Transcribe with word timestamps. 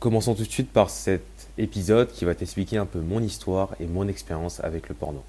Commençons 0.00 0.36
tout 0.36 0.44
de 0.44 0.48
suite 0.48 0.70
par 0.70 0.90
cet 0.90 1.24
épisode 1.58 2.12
qui 2.12 2.24
va 2.24 2.36
t'expliquer 2.36 2.76
un 2.76 2.86
peu 2.86 3.00
mon 3.00 3.20
histoire 3.20 3.74
et 3.80 3.86
mon 3.86 4.06
expérience 4.06 4.60
avec 4.60 4.88
le 4.88 4.94
porno. 4.94 5.24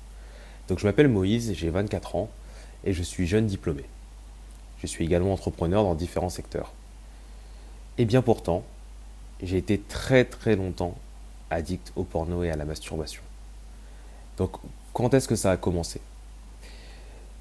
Donc 0.68 0.78
je 0.78 0.86
m'appelle 0.86 1.08
Moïse, 1.08 1.56
j'ai 1.56 1.72
24 1.72 2.16
ans 2.16 2.30
et 2.84 2.94
je 2.94 3.02
suis 3.02 3.26
jeune 3.26 3.48
diplômé. 3.48 3.84
Je 4.80 4.86
suis 4.86 5.04
également 5.04 5.34
entrepreneur 5.34 5.82
dans 5.82 5.96
différents 5.96 6.30
secteurs. 6.30 6.72
Et 7.98 8.06
bien 8.06 8.22
pourtant, 8.22 8.64
j'ai 9.42 9.58
été 9.58 9.80
très 9.80 10.24
très 10.24 10.56
longtemps 10.56 10.94
addict 11.50 11.92
au 11.96 12.04
porno 12.04 12.44
et 12.44 12.52
à 12.52 12.56
la 12.56 12.66
masturbation. 12.66 13.24
Donc 14.38 14.52
quand 14.94 15.16
est-ce 15.16 15.28
que 15.28 15.36
ça 15.36 15.50
a 15.50 15.58
commencé? 15.58 16.00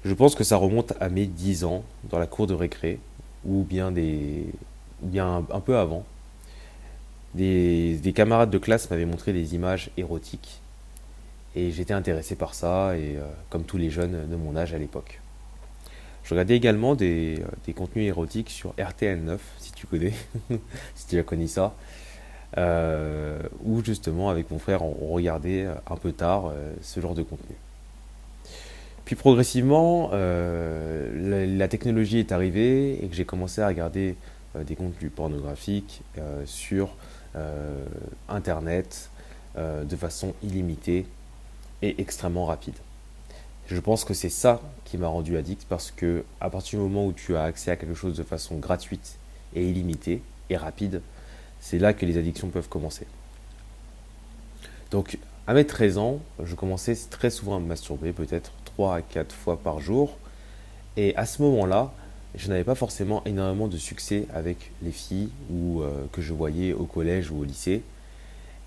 Je 0.03 0.15
pense 0.15 0.33
que 0.33 0.43
ça 0.43 0.57
remonte 0.57 0.93
à 0.99 1.09
mes 1.09 1.27
10 1.27 1.63
ans 1.63 1.83
dans 2.05 2.17
la 2.17 2.25
cour 2.25 2.47
de 2.47 2.55
récré 2.55 2.97
ou 3.45 3.61
bien, 3.61 3.91
des, 3.91 4.47
bien 5.03 5.45
un 5.51 5.59
peu 5.59 5.77
avant 5.77 6.05
des, 7.35 8.13
camarades 8.15 8.49
de 8.49 8.57
classe 8.57 8.89
m'avaient 8.89 9.05
montré 9.05 9.33
des 9.33 9.55
images 9.55 9.91
érotiques 9.97 10.61
et 11.55 11.71
j'étais 11.71 11.93
intéressé 11.93 12.35
par 12.35 12.53
ça, 12.53 12.95
et 12.95 13.17
euh, 13.17 13.23
comme 13.49 13.63
tous 13.63 13.77
les 13.77 13.89
jeunes 13.89 14.29
de 14.29 14.35
mon 14.35 14.55
âge 14.55 14.73
à 14.73 14.77
l'époque. 14.77 15.19
Je 16.23 16.31
regardais 16.31 16.55
également 16.55 16.95
des, 16.95 17.41
euh, 17.41 17.73
contenus 17.73 18.07
érotiques 18.07 18.51
sur 18.51 18.73
RTL9, 18.75 19.37
si 19.57 19.71
tu 19.71 19.87
connais, 19.87 20.13
si 20.95 21.07
tu 21.07 21.17
as 21.17 21.23
connu 21.23 21.47
ça, 21.47 21.73
euh, 22.57 23.39
où 23.63 23.83
justement 23.83 24.29
avec 24.29 24.51
mon 24.51 24.59
frère 24.59 24.83
on, 24.83 25.13
regardait 25.13 25.65
un 25.65 25.95
peu 25.95 26.11
tard 26.11 26.51
ce 26.81 26.99
genre 26.99 27.15
de 27.15 27.23
contenu. 27.23 27.55
Puis 29.05 29.15
progressivement, 29.15 30.11
la, 30.11 31.45
la, 31.45 31.67
technologie 31.67 32.19
est 32.19 32.31
arrivée 32.31 33.03
et 33.03 33.07
que 33.07 33.15
j'ai 33.15 33.25
commencé 33.25 33.61
à 33.61 33.67
regarder 33.67 34.15
des 34.55 34.75
contenus 34.75 35.11
pornographiques 35.15 36.01
sur 36.45 36.89
euh, 36.89 36.89
Internet 38.27 39.09
euh, 39.57 39.83
de 39.83 39.95
façon 39.95 40.35
illimitée 40.43 41.07
et 41.81 41.99
extrêmement 41.99 42.45
rapide. 42.45 42.75
Je 43.67 43.79
pense 43.79 44.05
que 44.05 44.13
c'est 44.13 44.29
ça 44.29 44.61
qui 44.85 44.97
m'a 44.97 45.07
rendu 45.07 45.37
addict 45.37 45.65
parce 45.67 45.91
que 45.91 46.23
à 46.39 46.51
partir 46.51 46.79
du 46.79 46.85
moment 46.85 47.07
où 47.07 47.13
tu 47.13 47.35
as 47.35 47.43
accès 47.43 47.71
à 47.71 47.75
quelque 47.75 47.95
chose 47.95 48.15
de 48.15 48.23
façon 48.23 48.57
gratuite 48.57 49.17
et 49.55 49.67
illimitée 49.67 50.21
et 50.51 50.55
rapide, 50.55 51.01
c'est 51.59 51.79
là 51.79 51.93
que 51.93 52.05
les 52.05 52.17
addictions 52.17 52.49
peuvent 52.49 52.69
commencer. 52.69 53.07
Donc 54.91 55.17
à 55.47 55.53
mes 55.53 55.65
13 55.65 55.97
ans, 55.97 56.19
je 56.43 56.53
commençais 56.53 56.95
très 57.09 57.31
souvent 57.31 57.55
à 57.55 57.59
me 57.59 57.65
masturber, 57.65 58.13
peut-être 58.13 58.51
3 58.65 58.95
à 58.97 59.01
4 59.01 59.33
fois 59.33 59.57
par 59.59 59.79
jour. 59.79 60.15
Et 60.95 61.15
à 61.15 61.25
ce 61.25 61.41
moment-là, 61.41 61.91
je 62.35 62.47
n'avais 62.49 62.63
pas 62.63 62.75
forcément 62.75 63.23
énormément 63.25 63.67
de 63.67 63.77
succès 63.77 64.25
avec 64.33 64.71
les 64.83 64.91
filles 64.91 65.29
ou 65.51 65.81
euh, 65.81 66.05
que 66.11 66.21
je 66.21 66.33
voyais 66.33 66.73
au 66.73 66.85
collège 66.85 67.31
ou 67.31 67.39
au 67.39 67.43
lycée 67.43 67.81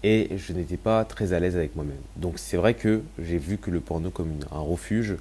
et 0.02 0.30
je 0.36 0.52
n'étais 0.52 0.76
pas 0.76 1.04
très 1.04 1.32
à 1.32 1.40
l'aise 1.40 1.56
avec 1.56 1.76
moi-même. 1.76 2.00
Donc 2.16 2.38
c'est 2.38 2.56
vrai 2.56 2.74
que 2.74 3.02
j'ai 3.20 3.38
vu 3.38 3.58
que 3.58 3.70
le 3.70 3.80
porno 3.80 4.10
comme 4.10 4.32
un 4.50 4.58
refuge 4.58 5.16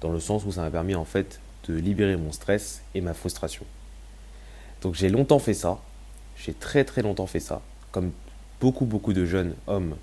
dans 0.00 0.10
le 0.10 0.20
sens 0.20 0.44
où 0.44 0.52
ça 0.52 0.62
m'a 0.62 0.70
permis 0.70 0.94
en 0.94 1.04
fait 1.04 1.40
de 1.68 1.74
libérer 1.74 2.16
mon 2.16 2.32
stress 2.32 2.82
et 2.94 3.00
ma 3.00 3.14
frustration. 3.14 3.64
Donc 4.82 4.94
j'ai 4.94 5.08
longtemps 5.08 5.38
fait 5.38 5.54
ça, 5.54 5.80
j'ai 6.36 6.52
très 6.52 6.84
très 6.84 7.02
longtemps 7.02 7.26
fait 7.26 7.40
ça, 7.40 7.62
comme 7.92 8.10
beaucoup 8.60 8.86
beaucoup 8.86 9.12
de 9.12 9.24
jeunes 9.24 9.54
hommes 9.66 9.94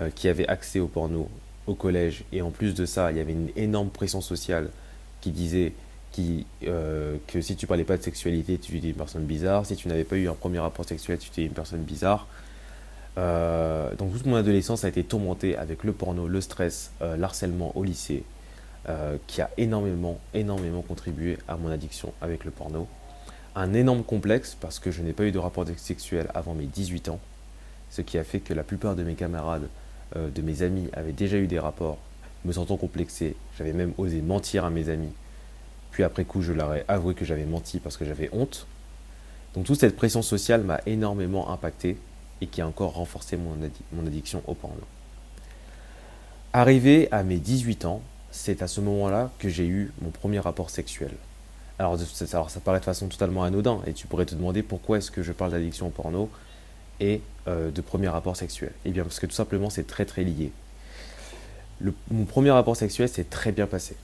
euh, 0.00 0.10
qui 0.14 0.28
avaient 0.28 0.48
accès 0.48 0.80
au 0.80 0.88
porno 0.88 1.28
au 1.66 1.74
collège 1.74 2.24
et 2.32 2.42
en 2.42 2.50
plus 2.50 2.74
de 2.74 2.84
ça 2.84 3.12
il 3.12 3.18
y 3.18 3.20
avait 3.20 3.32
une 3.32 3.50
énorme 3.56 3.90
pression 3.90 4.20
sociale 4.20 4.70
qui 5.20 5.30
disait 5.30 5.72
euh, 6.64 7.16
que 7.26 7.40
si 7.40 7.56
tu 7.56 7.66
parlais 7.66 7.84
pas 7.84 7.96
de 7.96 8.02
sexualité, 8.02 8.58
tu 8.58 8.76
étais 8.76 8.88
une 8.88 8.94
personne 8.94 9.24
bizarre. 9.24 9.66
Si 9.66 9.76
tu 9.76 9.88
n'avais 9.88 10.04
pas 10.04 10.16
eu 10.16 10.28
un 10.28 10.34
premier 10.34 10.58
rapport 10.58 10.84
sexuel, 10.84 11.18
tu 11.18 11.28
étais 11.28 11.44
une 11.44 11.52
personne 11.52 11.82
bizarre. 11.82 12.26
Euh, 13.16 13.94
donc 13.96 14.12
toute 14.12 14.26
mon 14.26 14.36
adolescence 14.36 14.84
a 14.84 14.88
été 14.88 15.02
tourmentée 15.02 15.56
avec 15.56 15.82
le 15.84 15.92
porno, 15.92 16.28
le 16.28 16.40
stress, 16.40 16.92
euh, 17.02 17.16
l'harcèlement 17.16 17.76
au 17.76 17.84
lycée, 17.84 18.22
qui 19.26 19.42
a 19.42 19.50
énormément, 19.58 20.18
énormément 20.32 20.80
contribué 20.80 21.36
à 21.46 21.58
mon 21.58 21.70
addiction 21.70 22.14
avec 22.22 22.46
le 22.46 22.50
porno. 22.50 22.88
Un 23.54 23.74
énorme 23.74 24.02
complexe 24.02 24.56
parce 24.58 24.78
que 24.78 24.90
je 24.90 25.02
n'ai 25.02 25.12
pas 25.12 25.24
eu 25.24 25.32
de 25.32 25.38
rapport 25.38 25.66
sexuel 25.76 26.30
avant 26.32 26.54
mes 26.54 26.64
18 26.64 27.10
ans, 27.10 27.20
ce 27.90 28.00
qui 28.00 28.16
a 28.16 28.24
fait 28.24 28.40
que 28.40 28.54
la 28.54 28.62
plupart 28.62 28.96
de 28.96 29.02
mes 29.02 29.12
camarades, 29.12 29.68
de 30.16 30.40
mes 30.40 30.62
amis 30.62 30.88
avaient 30.94 31.12
déjà 31.12 31.36
eu 31.36 31.46
des 31.46 31.58
rapports, 31.58 31.98
me 32.46 32.52
sentant 32.52 32.78
complexé. 32.78 33.36
J'avais 33.58 33.74
même 33.74 33.92
osé 33.98 34.22
mentir 34.22 34.64
à 34.64 34.70
mes 34.70 34.88
amis 34.88 35.12
puis 35.90 36.04
après 36.04 36.24
coup, 36.24 36.42
je 36.42 36.52
leur 36.52 36.74
ai 36.74 36.84
avoué 36.88 37.14
que 37.14 37.24
j'avais 37.24 37.44
menti 37.44 37.80
parce 37.80 37.96
que 37.96 38.04
j'avais 38.04 38.30
honte. 38.32 38.66
Donc 39.54 39.64
toute 39.64 39.80
cette 39.80 39.96
pression 39.96 40.22
sociale 40.22 40.62
m'a 40.62 40.80
énormément 40.86 41.50
impacté 41.50 41.96
et 42.40 42.46
qui 42.46 42.60
a 42.60 42.66
encore 42.66 42.94
renforcé 42.94 43.36
mon, 43.36 44.06
addiction 44.06 44.42
au 44.46 44.54
porno. 44.54 44.82
Arrivé 46.52 47.08
à 47.10 47.22
mes 47.22 47.38
18 47.38 47.84
ans, 47.84 48.02
c'est 48.30 48.62
à 48.62 48.68
ce 48.68 48.80
moment-là 48.80 49.30
que 49.38 49.48
j'ai 49.48 49.66
eu 49.66 49.92
mon 50.02 50.10
premier 50.10 50.38
rapport 50.38 50.70
sexuel. 50.70 51.10
Alors, 51.78 51.98
ça 51.98 52.60
paraît 52.60 52.80
de 52.80 52.84
façon 52.84 53.06
totalement 53.08 53.44
anodin 53.44 53.80
et 53.86 53.92
tu 53.92 54.06
pourrais 54.06 54.26
te 54.26 54.34
demander 54.34 54.62
pourquoi 54.62 54.98
est-ce 54.98 55.10
que 55.10 55.22
je 55.22 55.32
parle 55.32 55.52
d'addiction 55.52 55.86
au 55.86 55.90
porno 55.90 56.30
et 57.00 57.22
euh, 57.46 57.70
de 57.70 57.80
premier 57.80 58.08
rapport 58.08 58.36
sexuel. 58.36 58.72
Eh 58.84 58.90
bien 58.90 59.04
parce 59.04 59.20
que 59.20 59.26
tout 59.26 59.34
simplement 59.34 59.70
c'est 59.70 59.86
très 59.86 60.04
très 60.04 60.24
lié. 60.24 60.52
mon 62.10 62.24
premier 62.24 62.50
rapport 62.50 62.76
sexuel 62.76 63.08
s'est 63.08 63.24
très 63.24 63.52
bien 63.52 63.66
passé 63.66 63.96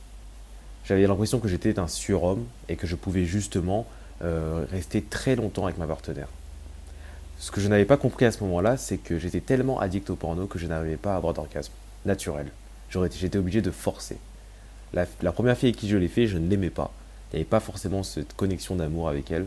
j'avais 0.84 1.06
l'impression 1.06 1.40
que 1.40 1.48
j'étais 1.48 1.78
un 1.78 1.88
surhomme 1.88 2.44
et 2.68 2.76
que 2.76 2.86
je 2.86 2.94
pouvais 2.94 3.24
justement 3.24 3.86
euh, 4.22 4.64
rester 4.70 5.02
très 5.02 5.34
longtemps 5.34 5.64
avec 5.64 5.78
ma 5.78 5.86
partenaire. 5.86 6.28
Ce 7.38 7.50
que 7.50 7.60
je 7.60 7.68
n'avais 7.68 7.84
pas 7.84 7.96
compris 7.96 8.26
à 8.26 8.32
ce 8.32 8.42
moment-là, 8.44 8.76
c'est 8.76 8.98
que 8.98 9.18
j'étais 9.18 9.40
tellement 9.40 9.80
addict 9.80 10.08
au 10.10 10.16
porno 10.16 10.46
que 10.46 10.58
je 10.58 10.66
n'arrivais 10.66 10.96
pas 10.96 11.14
à 11.14 11.16
avoir 11.16 11.34
d'orgasme 11.34 11.72
naturel. 12.04 12.46
J'étais 12.90 13.38
obligé 13.38 13.60
de 13.60 13.70
forcer. 13.70 14.18
La, 14.92 15.32
première 15.32 15.56
fille 15.56 15.70
avec 15.70 15.80
qui 15.80 15.88
je 15.88 15.96
l'ai 15.96 16.08
fait, 16.08 16.28
je 16.28 16.38
ne 16.38 16.48
l'aimais 16.48 16.70
pas. 16.70 16.92
Il 17.32 17.36
n'y 17.36 17.40
avait 17.40 17.48
pas 17.48 17.58
forcément 17.58 18.04
cette 18.04 18.34
connexion 18.34 18.76
d'amour 18.76 19.08
avec 19.08 19.32
elle. 19.32 19.46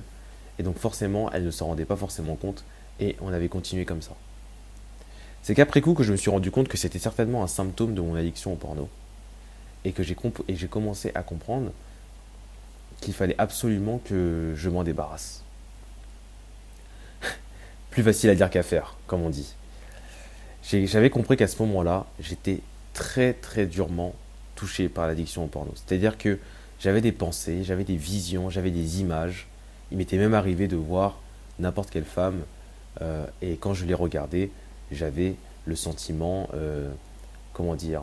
Et 0.59 0.63
donc 0.63 0.77
forcément, 0.77 1.31
elle 1.31 1.45
ne 1.45 1.51
s'en 1.51 1.67
rendait 1.67 1.85
pas 1.85 1.95
forcément 1.95 2.35
compte. 2.35 2.65
Et 2.99 3.15
on 3.21 3.31
avait 3.31 3.47
continué 3.47 3.85
comme 3.85 4.01
ça. 4.01 4.11
C'est 5.43 5.55
qu'après 5.55 5.79
coup 5.79 5.93
que 5.93 6.03
je 6.03 6.11
me 6.11 6.17
suis 6.17 6.29
rendu 6.29 6.51
compte 6.51 6.67
que 6.67 6.77
c'était 6.77 6.99
certainement 6.99 7.43
un 7.43 7.47
symptôme 7.47 7.93
de 7.93 8.01
mon 8.01 8.15
addiction 8.15 8.51
au 8.51 8.57
porno 8.57 8.89
et 9.87 9.93
que 9.93 10.03
j'ai 10.03 10.67
commencé 10.67 11.11
à 11.15 11.23
comprendre 11.23 11.71
qu'il 12.99 13.13
fallait 13.13 13.35
absolument 13.37 13.99
que 14.03 14.53
je 14.55 14.69
m'en 14.69 14.83
débarrasse. 14.83 15.43
Plus 17.91 18.03
facile 18.03 18.29
à 18.29 18.35
dire 18.35 18.49
qu'à 18.49 18.63
faire, 18.63 18.97
comme 19.07 19.21
on 19.21 19.29
dit. 19.29 19.55
J'avais 20.61 21.09
compris 21.09 21.37
qu'à 21.37 21.47
ce 21.47 21.61
moment-là, 21.63 22.05
j'étais 22.19 22.59
très 22.93 23.31
très 23.31 23.65
durement 23.65 24.13
touché 24.55 24.89
par 24.89 25.07
l'addiction 25.07 25.45
au 25.45 25.47
porno. 25.47 25.71
C'est-à-dire 25.75 26.17
que 26.17 26.37
j'avais 26.81 26.99
des 26.99 27.13
pensées, 27.13 27.63
j'avais 27.63 27.85
des 27.85 27.95
visions, 27.95 28.49
j'avais 28.49 28.71
des 28.71 28.99
images. 28.99 29.47
Il 29.91 29.97
m'était 29.97 30.17
même 30.17 30.33
arrivé 30.33 30.67
de 30.67 30.75
voir 30.75 31.17
n'importe 31.59 31.91
quelle 31.91 32.03
femme 32.03 32.41
euh, 33.01 33.25
et 33.41 33.55
quand 33.55 33.73
je 33.73 33.85
les 33.85 33.93
regardais, 33.93 34.49
j'avais 34.91 35.35
le 35.65 35.75
sentiment, 35.77 36.49
euh, 36.53 36.91
comment 37.53 37.75
dire, 37.75 38.01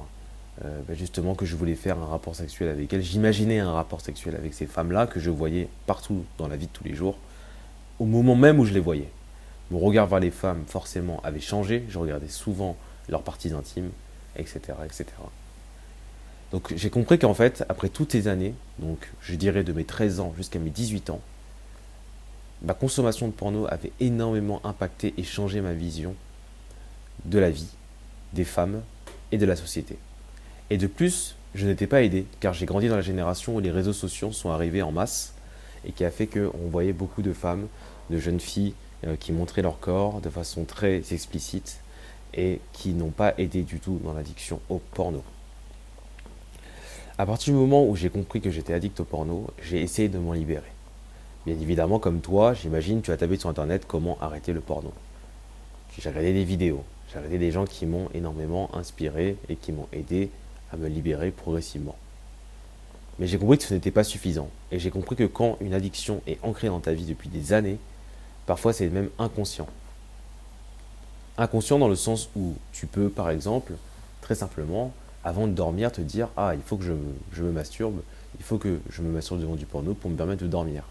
euh, 0.64 0.80
bah, 0.86 0.94
justement 0.94 1.34
que 1.34 1.46
je 1.46 1.56
voulais 1.56 1.74
faire 1.74 1.98
un 1.98 2.06
rapport 2.06 2.36
sexuel 2.36 2.68
avec 2.68 2.92
elle. 2.92 3.02
J'imaginais 3.02 3.58
un 3.58 3.72
rapport 3.72 4.00
sexuel 4.00 4.36
avec 4.36 4.54
ces 4.54 4.66
femmes-là 4.66 5.06
que 5.06 5.18
je 5.18 5.30
voyais 5.30 5.68
partout 5.86 6.24
dans 6.38 6.46
la 6.46 6.56
vie 6.56 6.66
de 6.66 6.72
tous 6.72 6.84
les 6.84 6.94
jours, 6.94 7.18
au 7.98 8.04
moment 8.04 8.36
même 8.36 8.60
où 8.60 8.64
je 8.64 8.72
les 8.72 8.80
voyais. 8.80 9.08
Mon 9.70 9.78
regard 9.78 10.06
vers 10.06 10.20
les 10.20 10.30
femmes, 10.30 10.62
forcément, 10.66 11.20
avait 11.24 11.40
changé. 11.40 11.84
Je 11.88 11.98
regardais 11.98 12.28
souvent 12.28 12.76
leurs 13.08 13.22
parties 13.22 13.52
intimes, 13.52 13.90
etc. 14.36 14.60
etc. 14.84 15.06
Donc 16.52 16.72
j'ai 16.76 16.90
compris 16.90 17.18
qu'en 17.18 17.34
fait, 17.34 17.64
après 17.68 17.88
toutes 17.88 18.12
ces 18.12 18.28
années, 18.28 18.54
donc 18.78 19.10
je 19.20 19.34
dirais 19.34 19.64
de 19.64 19.72
mes 19.72 19.84
13 19.84 20.20
ans 20.20 20.34
jusqu'à 20.36 20.60
mes 20.60 20.70
18 20.70 21.10
ans, 21.10 21.20
ma 22.62 22.74
consommation 22.74 23.26
de 23.26 23.32
porno 23.32 23.66
avait 23.68 23.92
énormément 23.98 24.64
impacté 24.64 25.14
et 25.18 25.24
changé 25.24 25.60
ma 25.60 25.72
vision 25.72 26.14
de 27.24 27.40
la 27.40 27.50
vie, 27.50 27.70
des 28.32 28.44
femmes 28.44 28.82
et 29.32 29.38
de 29.38 29.46
la 29.46 29.56
société. 29.56 29.98
Et 30.70 30.78
de 30.78 30.86
plus, 30.86 31.36
je 31.54 31.66
n'étais 31.66 31.86
pas 31.86 32.02
aidé, 32.02 32.26
car 32.40 32.52
j'ai 32.52 32.66
grandi 32.66 32.88
dans 32.88 32.96
la 32.96 33.02
génération 33.02 33.56
où 33.56 33.60
les 33.60 33.70
réseaux 33.70 33.92
sociaux 33.92 34.32
sont 34.32 34.50
arrivés 34.50 34.82
en 34.82 34.92
masse, 34.92 35.34
et 35.86 35.92
qui 35.92 36.04
a 36.04 36.10
fait 36.10 36.26
qu'on 36.26 36.68
voyait 36.70 36.92
beaucoup 36.92 37.22
de 37.22 37.32
femmes, 37.32 37.68
de 38.10 38.18
jeunes 38.18 38.40
filles 38.40 38.74
euh, 39.06 39.16
qui 39.16 39.32
montraient 39.32 39.62
leur 39.62 39.78
corps 39.78 40.20
de 40.20 40.30
façon 40.30 40.64
très 40.64 41.02
explicite, 41.12 41.80
et 42.32 42.60
qui 42.72 42.92
n'ont 42.92 43.10
pas 43.10 43.34
aidé 43.38 43.62
du 43.62 43.78
tout 43.78 44.00
dans 44.02 44.12
l'addiction 44.14 44.60
au 44.68 44.78
porno. 44.78 45.22
À 47.16 47.26
partir 47.26 47.54
du 47.54 47.60
moment 47.60 47.86
où 47.86 47.94
j'ai 47.94 48.10
compris 48.10 48.40
que 48.40 48.50
j'étais 48.50 48.74
addict 48.74 48.98
au 48.98 49.04
porno, 49.04 49.46
j'ai 49.62 49.80
essayé 49.80 50.08
de 50.08 50.18
m'en 50.18 50.32
libérer. 50.32 50.72
Bien 51.46 51.54
évidemment, 51.60 52.00
comme 52.00 52.20
toi, 52.20 52.54
j'imagine, 52.54 53.02
tu 53.02 53.12
as 53.12 53.16
tapé 53.16 53.36
sur 53.36 53.50
internet 53.50 53.84
comment 53.86 54.18
arrêter 54.20 54.52
le 54.52 54.60
porno. 54.60 54.92
J'ai 55.96 56.08
regardé 56.08 56.32
des 56.32 56.44
vidéos, 56.44 56.82
j'ai 57.08 57.18
regardé 57.18 57.38
des 57.38 57.52
gens 57.52 57.66
qui 57.66 57.86
m'ont 57.86 58.08
énormément 58.14 58.74
inspiré 58.74 59.36
et 59.48 59.54
qui 59.54 59.70
m'ont 59.70 59.86
aidé 59.92 60.30
à 60.74 60.76
me 60.76 60.88
libérer 60.88 61.30
progressivement. 61.30 61.94
Mais 63.18 63.28
j'ai 63.28 63.38
compris 63.38 63.58
que 63.58 63.64
ce 63.64 63.72
n'était 63.72 63.92
pas 63.92 64.04
suffisant. 64.04 64.48
Et 64.72 64.78
j'ai 64.80 64.90
compris 64.90 65.14
que 65.14 65.24
quand 65.24 65.56
une 65.60 65.72
addiction 65.72 66.20
est 66.26 66.38
ancrée 66.42 66.66
dans 66.66 66.80
ta 66.80 66.92
vie 66.92 67.04
depuis 67.04 67.28
des 67.28 67.52
années, 67.52 67.78
parfois 68.46 68.72
c'est 68.72 68.88
même 68.88 69.08
inconscient. 69.18 69.68
Inconscient 71.38 71.78
dans 71.78 71.88
le 71.88 71.96
sens 71.96 72.28
où 72.36 72.54
tu 72.72 72.86
peux, 72.86 73.08
par 73.08 73.30
exemple, 73.30 73.74
très 74.20 74.34
simplement, 74.34 74.92
avant 75.22 75.46
de 75.46 75.52
dormir, 75.52 75.92
te 75.92 76.00
dire 76.00 76.28
Ah, 76.36 76.54
il 76.54 76.62
faut 76.62 76.76
que 76.76 76.84
je, 76.84 77.42
me 77.42 77.52
masturbe, 77.52 78.00
il 78.38 78.44
faut 78.44 78.58
que 78.58 78.80
je 78.90 79.00
me 79.02 79.10
masturbe 79.10 79.40
devant 79.40 79.56
du 79.56 79.66
porno 79.66 79.94
pour 79.94 80.10
me 80.10 80.16
permettre 80.16 80.42
de 80.42 80.48
dormir. 80.48 80.82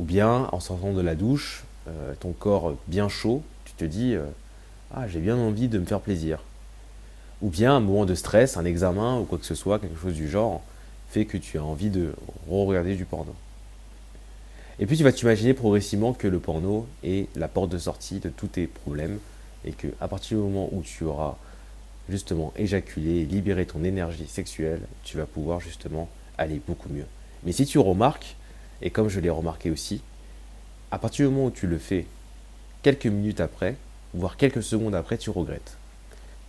Ou 0.00 0.04
bien, 0.04 0.48
en 0.52 0.60
sortant 0.60 0.92
de 0.92 1.00
la 1.00 1.14
douche, 1.14 1.64
euh, 1.88 2.14
ton 2.18 2.32
corps 2.32 2.74
bien 2.88 3.08
chaud, 3.08 3.42
tu 3.64 3.72
te 3.74 3.84
dis 3.84 4.14
euh, 4.14 4.26
Ah, 4.92 5.06
j'ai 5.06 5.20
bien 5.20 5.36
envie 5.36 5.68
de 5.68 5.78
me 5.78 5.84
faire 5.84 6.00
plaisir. 6.00 6.40
Ou 7.42 7.48
bien, 7.48 7.76
un 7.76 7.80
moment 7.80 8.04
de 8.04 8.14
stress, 8.14 8.56
un 8.56 8.64
examen 8.64 9.18
ou 9.18 9.24
quoi 9.24 9.38
que 9.38 9.46
ce 9.46 9.54
soit, 9.54 9.78
quelque 9.78 9.98
chose 9.98 10.14
du 10.14 10.28
genre, 10.28 10.62
fait 11.10 11.24
que 11.24 11.36
tu 11.36 11.58
as 11.58 11.64
envie 11.64 11.90
de 11.90 12.14
re-regarder 12.48 12.94
du 12.94 13.04
porno. 13.04 13.34
Et 14.78 14.86
puis 14.86 14.96
tu 14.96 15.04
vas 15.04 15.12
t'imaginer 15.12 15.52
progressivement 15.52 16.14
que 16.14 16.26
le 16.26 16.38
porno 16.38 16.86
est 17.04 17.28
la 17.36 17.48
porte 17.48 17.70
de 17.70 17.78
sortie 17.78 18.18
de 18.18 18.30
tous 18.30 18.46
tes 18.46 18.66
problèmes 18.66 19.18
et 19.64 19.72
que 19.72 19.88
à 20.00 20.08
partir 20.08 20.38
du 20.38 20.44
moment 20.44 20.70
où 20.72 20.82
tu 20.82 21.04
auras 21.04 21.36
justement 22.08 22.52
éjaculé 22.56 23.26
libéré 23.26 23.66
ton 23.66 23.84
énergie 23.84 24.26
sexuelle, 24.26 24.80
tu 25.04 25.18
vas 25.18 25.26
pouvoir 25.26 25.60
justement 25.60 26.08
aller 26.38 26.60
beaucoup 26.66 26.88
mieux. 26.88 27.04
Mais 27.44 27.52
si 27.52 27.66
tu 27.66 27.78
remarques, 27.78 28.36
et 28.80 28.90
comme 28.90 29.08
je 29.08 29.20
l'ai 29.20 29.30
remarqué 29.30 29.70
aussi, 29.70 30.00
à 30.90 30.98
partir 30.98 31.28
du 31.28 31.34
moment 31.34 31.48
où 31.48 31.50
tu 31.50 31.66
le 31.66 31.78
fais 31.78 32.06
quelques 32.82 33.06
minutes 33.06 33.40
après, 33.40 33.76
voire 34.14 34.36
quelques 34.36 34.62
secondes 34.62 34.94
après, 34.94 35.18
tu 35.18 35.30
regrettes. 35.30 35.76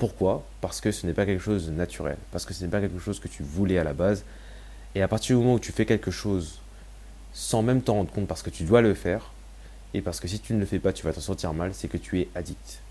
Pourquoi? 0.01 0.43
Parce 0.61 0.81
que 0.81 0.91
ce 0.91 1.05
n'est 1.05 1.13
pas 1.13 1.27
quelque 1.27 1.43
chose 1.43 1.67
de 1.67 1.71
naturel, 1.71 2.17
parce 2.31 2.43
que 2.47 2.55
ce 2.55 2.63
n'est 2.63 2.71
pas 2.71 2.81
quelque 2.81 2.97
chose 2.97 3.19
que 3.19 3.27
tu 3.27 3.43
voulais 3.43 3.77
à 3.77 3.83
la 3.83 3.93
base. 3.93 4.23
Et 4.95 5.03
à 5.03 5.07
partir 5.07 5.37
du 5.37 5.43
moment 5.43 5.57
où 5.57 5.59
tu 5.59 5.71
fais 5.71 5.85
quelque 5.85 6.09
chose 6.09 6.59
sans 7.33 7.61
même 7.61 7.83
t'en 7.83 7.93
rendre 7.93 8.11
compte 8.11 8.27
parce 8.27 8.41
que 8.41 8.49
tu 8.49 8.63
dois 8.63 8.81
le 8.81 8.95
faire, 8.95 9.31
et 9.93 10.01
parce 10.01 10.19
que 10.19 10.27
si 10.27 10.39
tu 10.39 10.55
ne 10.55 10.59
le 10.59 10.65
fais 10.65 10.79
pas, 10.79 10.91
tu 10.91 11.03
vas 11.03 11.13
t'en 11.13 11.21
sentir 11.21 11.53
mal, 11.53 11.75
c'est 11.75 11.87
que 11.87 11.97
tu 11.97 12.19
es 12.19 12.29
addict. 12.33 12.81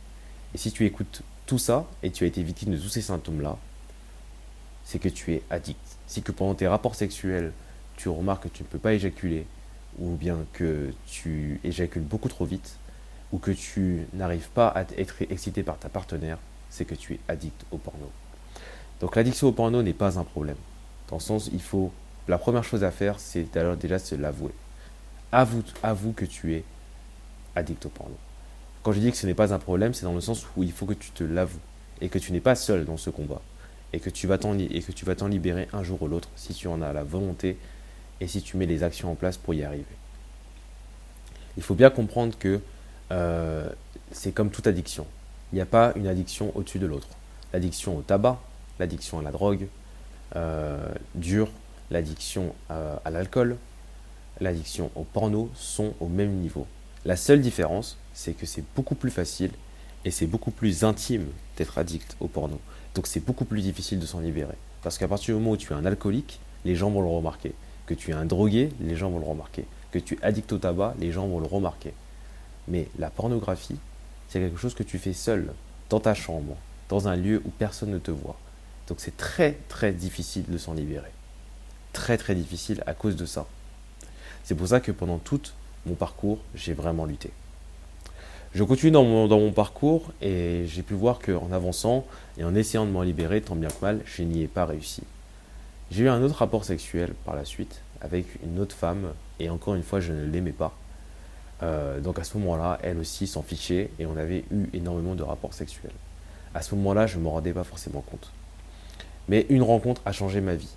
Et 0.54 0.58
si 0.58 0.70
tu 0.70 0.86
écoutes 0.86 1.22
tout 1.46 1.58
ça 1.58 1.84
et 2.04 2.12
tu 2.12 2.22
as 2.22 2.28
été 2.28 2.44
victime 2.44 2.70
de 2.70 2.78
tous 2.78 2.90
ces 2.90 3.02
symptômes-là, 3.02 3.56
c'est 4.84 5.00
que 5.00 5.08
tu 5.08 5.32
es 5.32 5.42
addict. 5.50 5.80
Si 6.06 6.22
que 6.22 6.30
pendant 6.30 6.54
tes 6.54 6.68
rapports 6.68 6.94
sexuels, 6.94 7.50
tu 7.96 8.08
remarques 8.08 8.44
que 8.44 8.56
tu 8.56 8.62
ne 8.62 8.68
peux 8.68 8.78
pas 8.78 8.92
éjaculer, 8.92 9.46
ou 9.98 10.14
bien 10.14 10.38
que 10.52 10.92
tu 11.08 11.58
éjacules 11.64 12.04
beaucoup 12.04 12.28
trop 12.28 12.44
vite, 12.44 12.76
ou 13.32 13.38
que 13.38 13.50
tu 13.50 14.06
n'arrives 14.12 14.50
pas 14.50 14.68
à 14.68 14.82
être 14.96 15.22
excité 15.22 15.64
par 15.64 15.76
ta 15.76 15.88
partenaire, 15.88 16.38
c'est 16.70 16.84
que 16.84 16.94
tu 16.94 17.14
es 17.14 17.20
addict 17.28 17.64
au 17.70 17.78
porno. 17.78 18.11
Donc 19.00 19.17
l'addiction 19.17 19.49
au 19.49 19.52
porno 19.52 19.82
n'est 19.82 19.93
pas 19.93 20.19
un 20.19 20.25
problème. 20.25 20.56
Dans 21.08 21.17
le 21.17 21.20
sens, 21.20 21.50
il 21.52 21.61
faut. 21.61 21.93
La 22.28 22.38
première 22.38 22.64
chose 22.64 22.84
à 22.84 22.90
faire, 22.90 23.19
c'est 23.19 23.46
déjà 23.81 23.99
se 23.99 24.14
l'avouer. 24.14 24.52
Avoue, 25.32 25.62
avoue 25.82 26.12
que 26.12 26.25
tu 26.25 26.55
es 26.55 26.64
addict 27.56 27.87
au 27.87 27.88
porno. 27.88 28.17
Quand 28.82 28.93
je 28.93 29.00
dis 29.00 29.11
que 29.11 29.17
ce 29.17 29.26
n'est 29.26 29.34
pas 29.34 29.52
un 29.52 29.58
problème, 29.58 29.94
c'est 29.94 30.05
dans 30.05 30.14
le 30.14 30.20
sens 30.20 30.46
où 30.56 30.62
il 30.62 30.72
faut 30.72 30.87
que 30.87 30.94
tu 30.94 31.11
te 31.11 31.25
l'avoues 31.25 31.58
et 32.00 32.08
que 32.08 32.19
tu 32.19 32.32
n'es 32.32 32.40
pas 32.40 32.55
seul 32.55 32.84
dans 32.84 32.96
ce 32.96 33.11
combat 33.11 33.43
et 33.93 34.00
que 34.00 34.11
tu 34.11 34.26
vas 34.26 34.38
t'en 34.38 34.56
et 34.56 34.81
que 34.81 34.93
tu 34.93 35.05
vas 35.05 35.14
t'en 35.14 35.28
libérer 35.28 35.69
un 35.73 35.82
jour 35.82 36.00
ou 36.02 36.08
l'autre 36.08 36.28
si 36.37 36.55
tu 36.55 36.69
en 36.69 36.81
as 36.81 36.93
la 36.93 37.02
volonté 37.02 37.58
et 38.20 38.26
si 38.26 38.43
tu 38.43 38.56
mets 38.56 38.66
les 38.66 38.82
actions 38.82 39.11
en 39.11 39.14
place 39.14 39.37
pour 39.37 39.55
y 39.55 39.64
arriver. 39.64 39.84
Il 41.56 41.62
faut 41.62 41.75
bien 41.75 41.90
comprendre 41.90 42.38
que 42.38 42.61
euh, 43.11 43.69
c'est 44.12 44.32
comme 44.32 44.50
toute 44.50 44.66
addiction. 44.66 45.06
Il 45.52 45.56
n'y 45.56 45.61
a 45.61 45.67
pas 45.67 45.93
une 45.97 46.06
addiction 46.06 46.52
au-dessus 46.55 46.79
de 46.79 46.87
l'autre. 46.87 47.08
L'addiction 47.52 47.97
au 47.97 48.02
tabac, 48.02 48.38
l'addiction 48.79 49.19
à 49.19 49.23
la 49.23 49.32
drogue, 49.32 49.67
euh, 50.37 50.88
dure, 51.14 51.49
l'addiction 51.91 52.55
euh, 52.70 52.97
à 53.05 53.11
l'alcool, 53.11 53.56
l'addiction 54.41 54.91
au 54.94 55.02
porno 55.02 55.50
sont 55.55 55.94
au 56.00 56.08
même 56.08 56.37
niveau. 56.37 56.67
La 57.05 57.17
seule 57.17 57.41
différence, 57.41 57.99
c'est 58.14 58.32
que 58.32 58.47
c'est 58.47 58.64
beaucoup 58.76 58.94
plus 58.94 59.11
facile 59.11 59.50
et 60.05 60.11
c'est 60.11 60.26
beaucoup 60.26 60.50
plus 60.50 60.85
intime 60.85 61.26
d'être 61.56 61.79
addict 61.79 62.17
au 62.20 62.29
porno. 62.29 62.61
Donc 62.94 63.06
c'est 63.06 63.25
beaucoup 63.25 63.44
plus 63.44 63.62
difficile 63.62 63.99
de 63.99 64.06
s'en 64.06 64.20
libérer. 64.20 64.56
Parce 64.82 64.99
qu'à 64.99 65.08
partir 65.08 65.35
du 65.35 65.41
moment 65.41 65.52
où 65.52 65.56
tu 65.56 65.73
es 65.73 65.76
un 65.76 65.85
alcoolique, 65.85 66.41
les 66.64 66.76
gens 66.76 66.91
vont 66.91 67.02
le 67.02 67.08
remarquer. 67.08 67.52
Que 67.87 67.94
tu 67.94 68.11
es 68.11 68.14
un 68.14 68.25
drogué, 68.25 68.70
les 68.81 68.97
gens 68.97 69.11
vont 69.11 69.19
le 69.19 69.26
remarquer. 69.26 69.64
Que 69.91 69.99
tu 69.99 70.14
es 70.14 70.23
addict 70.23 70.52
au 70.52 70.58
tabac, 70.58 70.94
les 70.99 71.11
gens 71.12 71.26
vont 71.26 71.41
le 71.41 71.47
remarquer. 71.47 71.93
Mais 72.69 72.88
la 72.99 73.11
pornographie, 73.11 73.76
c'est 74.30 74.38
quelque 74.38 74.58
chose 74.58 74.74
que 74.74 74.84
tu 74.84 74.98
fais 74.98 75.12
seul, 75.12 75.52
dans 75.90 75.98
ta 75.98 76.14
chambre, 76.14 76.56
dans 76.88 77.08
un 77.08 77.16
lieu 77.16 77.42
où 77.44 77.50
personne 77.50 77.90
ne 77.90 77.98
te 77.98 78.12
voit. 78.12 78.38
Donc 78.86 79.00
c'est 79.00 79.16
très 79.16 79.58
très 79.68 79.92
difficile 79.92 80.44
de 80.48 80.56
s'en 80.56 80.72
libérer. 80.72 81.10
Très 81.92 82.16
très 82.16 82.36
difficile 82.36 82.82
à 82.86 82.94
cause 82.94 83.16
de 83.16 83.26
ça. 83.26 83.46
C'est 84.44 84.54
pour 84.54 84.68
ça 84.68 84.78
que 84.78 84.92
pendant 84.92 85.18
tout 85.18 85.42
mon 85.84 85.94
parcours, 85.94 86.38
j'ai 86.54 86.74
vraiment 86.74 87.06
lutté. 87.06 87.32
Je 88.54 88.62
continue 88.62 88.92
dans 88.92 89.04
mon, 89.04 89.52
parcours 89.52 90.12
et 90.22 90.64
j'ai 90.66 90.82
pu 90.82 90.94
voir 90.94 91.18
qu'en 91.18 91.50
avançant 91.50 92.06
et 92.38 92.44
en 92.44 92.54
essayant 92.54 92.86
de 92.86 92.90
m'en 92.90 93.02
libérer, 93.02 93.40
tant 93.40 93.56
bien 93.56 93.68
que 93.68 93.80
mal, 93.82 94.00
je 94.04 94.22
n'y 94.22 94.42
ai 94.42 94.48
pas 94.48 94.64
réussi. 94.64 95.02
J'ai 95.90 96.04
eu 96.04 96.08
un 96.08 96.22
autre 96.22 96.36
rapport 96.36 96.64
sexuel 96.64 97.14
par 97.24 97.34
la 97.34 97.44
suite 97.44 97.80
avec 98.00 98.26
une 98.44 98.60
autre 98.60 98.76
femme 98.76 99.12
et 99.40 99.50
encore 99.50 99.74
une 99.74 99.82
fois, 99.82 99.98
je 99.98 100.12
ne 100.12 100.24
l'aimais 100.24 100.52
pas. 100.52 100.79
Euh, 101.62 102.00
donc 102.00 102.18
à 102.18 102.24
ce 102.24 102.38
moment-là, 102.38 102.78
elle 102.82 102.98
aussi 102.98 103.26
s'en 103.26 103.42
fichait 103.42 103.90
et 103.98 104.06
on 104.06 104.16
avait 104.16 104.44
eu 104.50 104.68
énormément 104.72 105.14
de 105.14 105.22
rapports 105.22 105.54
sexuels. 105.54 105.92
À 106.54 106.62
ce 106.62 106.74
moment-là, 106.74 107.06
je 107.06 107.18
ne 107.18 107.22
m'en 107.22 107.32
rendais 107.32 107.52
pas 107.52 107.64
forcément 107.64 108.00
compte. 108.00 108.30
Mais 109.28 109.46
une 109.50 109.62
rencontre 109.62 110.02
a 110.04 110.12
changé 110.12 110.40
ma 110.40 110.54
vie. 110.54 110.74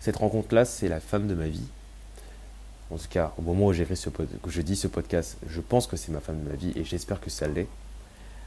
Cette 0.00 0.16
rencontre-là, 0.16 0.64
c'est 0.64 0.88
la 0.88 1.00
femme 1.00 1.26
de 1.26 1.34
ma 1.34 1.46
vie 1.46 1.66
en 2.90 2.96
tout 2.96 3.08
cas, 3.08 3.32
au 3.38 3.42
moment 3.42 3.66
où 3.66 3.74
ce 3.74 3.82
que 3.82 4.50
je 4.50 4.62
dis 4.62 4.76
ce 4.76 4.86
podcast, 4.86 5.38
je 5.48 5.60
pense 5.60 5.86
que 5.86 5.96
c'est 5.96 6.12
ma 6.12 6.20
femme 6.20 6.44
de 6.44 6.50
ma 6.50 6.54
vie 6.54 6.72
et 6.76 6.84
j'espère 6.84 7.20
que 7.20 7.30
ça 7.30 7.48
l'est. 7.48 7.66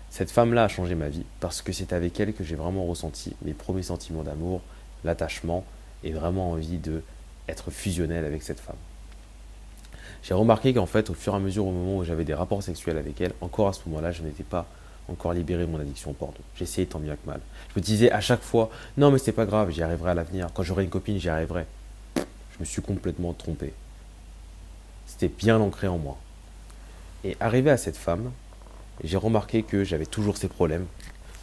Cette 0.10 0.31
femme-là 0.31 0.63
a 0.63 0.68
changé 0.68 0.95
ma 0.95 1.10
vie 1.10 1.25
parce 1.39 1.62
que 1.62 1.74
c'est 1.74 1.92
avec 1.92 2.19
elle 2.19 2.33
que 2.33 2.44
j'ai 2.44 2.56
vraiment 2.56 2.86
ressenti 2.86 3.36
mes 3.42 3.53
premiers 3.53 3.83
sentiments 3.83 4.24
d'amour, 4.24 4.62
l'attachement 5.03 5.65
et 6.03 6.12
vraiment 6.12 6.51
envie 6.51 6.77
de 6.77 7.01
être 7.50 7.71
fusionnel 7.71 8.24
avec 8.24 8.44
cette 8.44 8.60
femme. 8.60 8.77
J'ai 10.27 10.33
remarqué 10.33 10.74
qu'en 10.74 10.85
fait, 10.85 11.09
au 11.09 11.13
fur 11.13 11.31
et 11.31 11.35
à 11.38 11.39
mesure, 11.39 11.65
au 11.68 11.71
moment 11.71 12.00
où 12.00 12.03
j'avais 12.03 12.25
des 12.25 12.33
rapports 12.33 12.62
sexuels 12.62 12.97
avec 12.97 13.21
elle, 13.21 13.31
encore 13.39 13.69
à 13.69 13.74
ce 13.74 13.79
moment-là, 13.88 14.12
je 14.12 14.24
n'étais 14.24 14.44
pas 14.44 14.65
encore 15.07 15.31
libéré 15.31 15.65
de 15.65 15.71
mon 15.71 15.79
addiction 15.79 16.12
au 16.12 16.13
porno. 16.13 16.35
J'essayais 16.57 16.85
tant 16.85 17.00
bien 17.00 17.15
que 17.15 17.25
mal. 17.25 17.39
Je 17.69 17.79
me 17.79 17.81
disais 17.81 18.12
à 18.12 18.19
chaque 18.19 18.41
fois, 18.41 18.69
non 18.97 19.09
mais 19.09 19.19
c'est 19.19 19.31
pas 19.31 19.45
grave, 19.45 19.69
j'y 19.71 19.81
arriverai 19.83 20.12
à 20.12 20.13
l'avenir. 20.15 20.50
Quand 20.53 20.63
j'aurai 20.63 20.83
une 20.83 20.89
copine, 20.89 21.18
j'y 21.18 21.29
arriverai. 21.29 21.65
Je 22.18 22.59
me 22.59 22.65
suis 22.65 22.81
complètement 22.81 23.31
trompé. 23.31 23.71
C'était 25.06 25.29
bien 25.29 25.62
ancré 25.62 25.88
en 25.88 25.97
moi. 25.97 26.18
Et 27.24 27.38
arrivé 27.39 27.71
à 27.71 27.77
cette 27.77 27.95
femme, 27.95 28.33
j'ai 29.06 29.15
remarqué 29.15 29.63
que 29.63 29.85
j'avais 29.85 30.05
toujours 30.05 30.36
ces 30.36 30.50
problèmes 30.50 30.88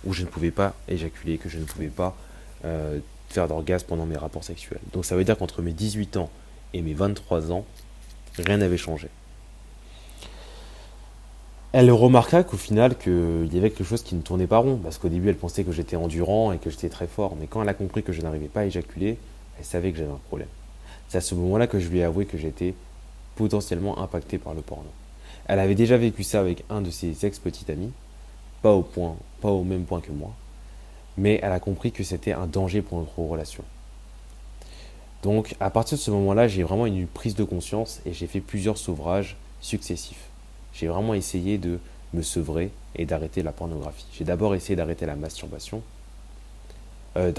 où 0.05 0.13
je 0.13 0.25
ne 0.25 0.27
pouvais 0.27 0.51
pas 0.51 0.75
éjaculer, 0.89 1.39
que 1.39 1.49
je 1.49 1.57
ne 1.59 1.65
pouvais 1.65 1.89
pas 1.89 2.15
euh, 2.67 2.99
faire 3.31 3.49
d'orgasme 3.49 3.87
pendant 3.89 4.05
mes 4.05 4.19
rapports 4.19 4.45
sexuels. 4.45 4.81
Donc 4.93 5.07
ça 5.07 5.17
veut 5.17 5.25
dire 5.25 5.39
qu'entre 5.39 5.63
mes 5.63 5.73
18 5.73 6.19
ans 6.19 6.29
et 6.75 6.83
mes 6.83 6.93
23 6.93 7.51
ans, 7.51 7.65
rien 8.43 8.59
n'avait 8.59 8.77
changé. 8.77 9.09
Elle 11.73 11.91
remarqua 11.91 12.45
qu'au 12.45 12.57
final, 12.57 12.97
qu'il 12.97 13.53
y 13.53 13.59
avait 13.59 13.71
quelque 13.71 13.83
chose 13.83 14.05
qui 14.05 14.15
ne 14.15 14.23
tournait 14.23 14.47
pas 14.47 14.59
rond, 14.59 14.77
parce 14.77 14.99
qu'au 14.99 15.09
début, 15.09 15.29
elle 15.29 15.37
pensait 15.37 15.65
que 15.65 15.73
j'étais 15.73 15.97
endurant 15.97 16.53
et 16.53 16.59
que 16.59 16.71
j'étais 16.71 16.89
très 16.89 17.09
fort, 17.09 17.35
mais 17.39 17.49
quand 17.49 17.63
elle 17.63 17.69
a 17.69 17.75
compris 17.75 18.05
que 18.05 18.13
je 18.13 18.23
n'arrivais 18.23 18.47
pas 18.47 18.61
à 18.61 18.65
éjaculer, 18.67 19.19
elle 19.59 19.65
savait 19.65 19.91
que 19.91 19.99
j'avais 19.99 20.13
un 20.13 20.21
problème. 20.29 20.49
C'est 21.09 21.19
à 21.19 21.21
ce 21.21 21.35
moment-là 21.35 21.67
que 21.67 21.81
je 21.81 21.89
lui 21.89 21.99
ai 21.99 22.05
avoué 22.05 22.27
que 22.27 22.39
j'étais 22.39 22.75
potentiellement 23.35 23.99
impacté 23.99 24.39
par 24.39 24.55
le 24.55 24.63
porno. 24.63 24.89
Elle 25.47 25.59
avait 25.59 25.75
déjà 25.75 25.97
vécu 25.97 26.23
ça 26.23 26.41
avec 26.41 26.65
un 26.71 26.81
de 26.81 26.91
ses 26.91 27.27
ex-petits 27.27 27.71
amis, 27.71 27.91
pas 28.63 28.73
au, 28.73 28.83
point, 28.83 29.17
pas 29.41 29.51
au 29.51 29.65
même 29.65 29.85
point 29.85 30.01
que 30.01 30.13
moi, 30.13 30.33
mais 31.17 31.41
elle 31.43 31.53
a 31.53 31.61
compris 31.61 31.93
que 31.93 32.05
c'était 32.05 32.33
un 32.33 32.47
danger 32.47 32.83
pour 32.83 32.99
notre 32.99 33.19
relation. 33.19 33.65
Donc 35.25 35.57
à 35.59 35.71
partir 35.71 35.97
de 35.97 36.03
ce 36.03 36.11
moment-là, 36.11 36.49
j'ai 36.49 36.63
vraiment 36.63 36.85
une 36.85 37.07
prise 37.07 37.35
de 37.35 37.45
conscience 37.45 38.03
et 38.05 38.13
j'ai 38.13 38.27
fait 38.27 38.41
plusieurs 38.41 38.77
sauverages 38.77 39.39
successifs. 39.63 40.29
J'ai 40.75 40.87
vraiment 40.87 41.15
essayé 41.15 41.57
de 41.57 41.79
me 42.13 42.21
sevrer 42.21 42.71
et 42.95 43.07
d'arrêter 43.07 43.43
la 43.43 43.51
pornographie. 43.51 44.05
J'ai 44.13 44.25
d'abord 44.25 44.55
essayé 44.55 44.77
d'arrêter 44.77 45.07
la 45.07 45.17
masturbation. 45.17 45.83
Euh, 47.17 47.33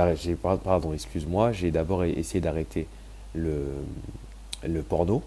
pardon, 0.64 0.94
excuse-moi. 0.94 1.52
J'ai 1.52 1.70
d'abord 1.70 2.04
essayé 2.04 2.42
d'arrêter 2.42 2.88
le, 3.36 3.62
porno 4.90 5.22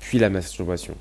puis 0.00 0.18
la 0.18 0.28
masturbation. 0.28 0.96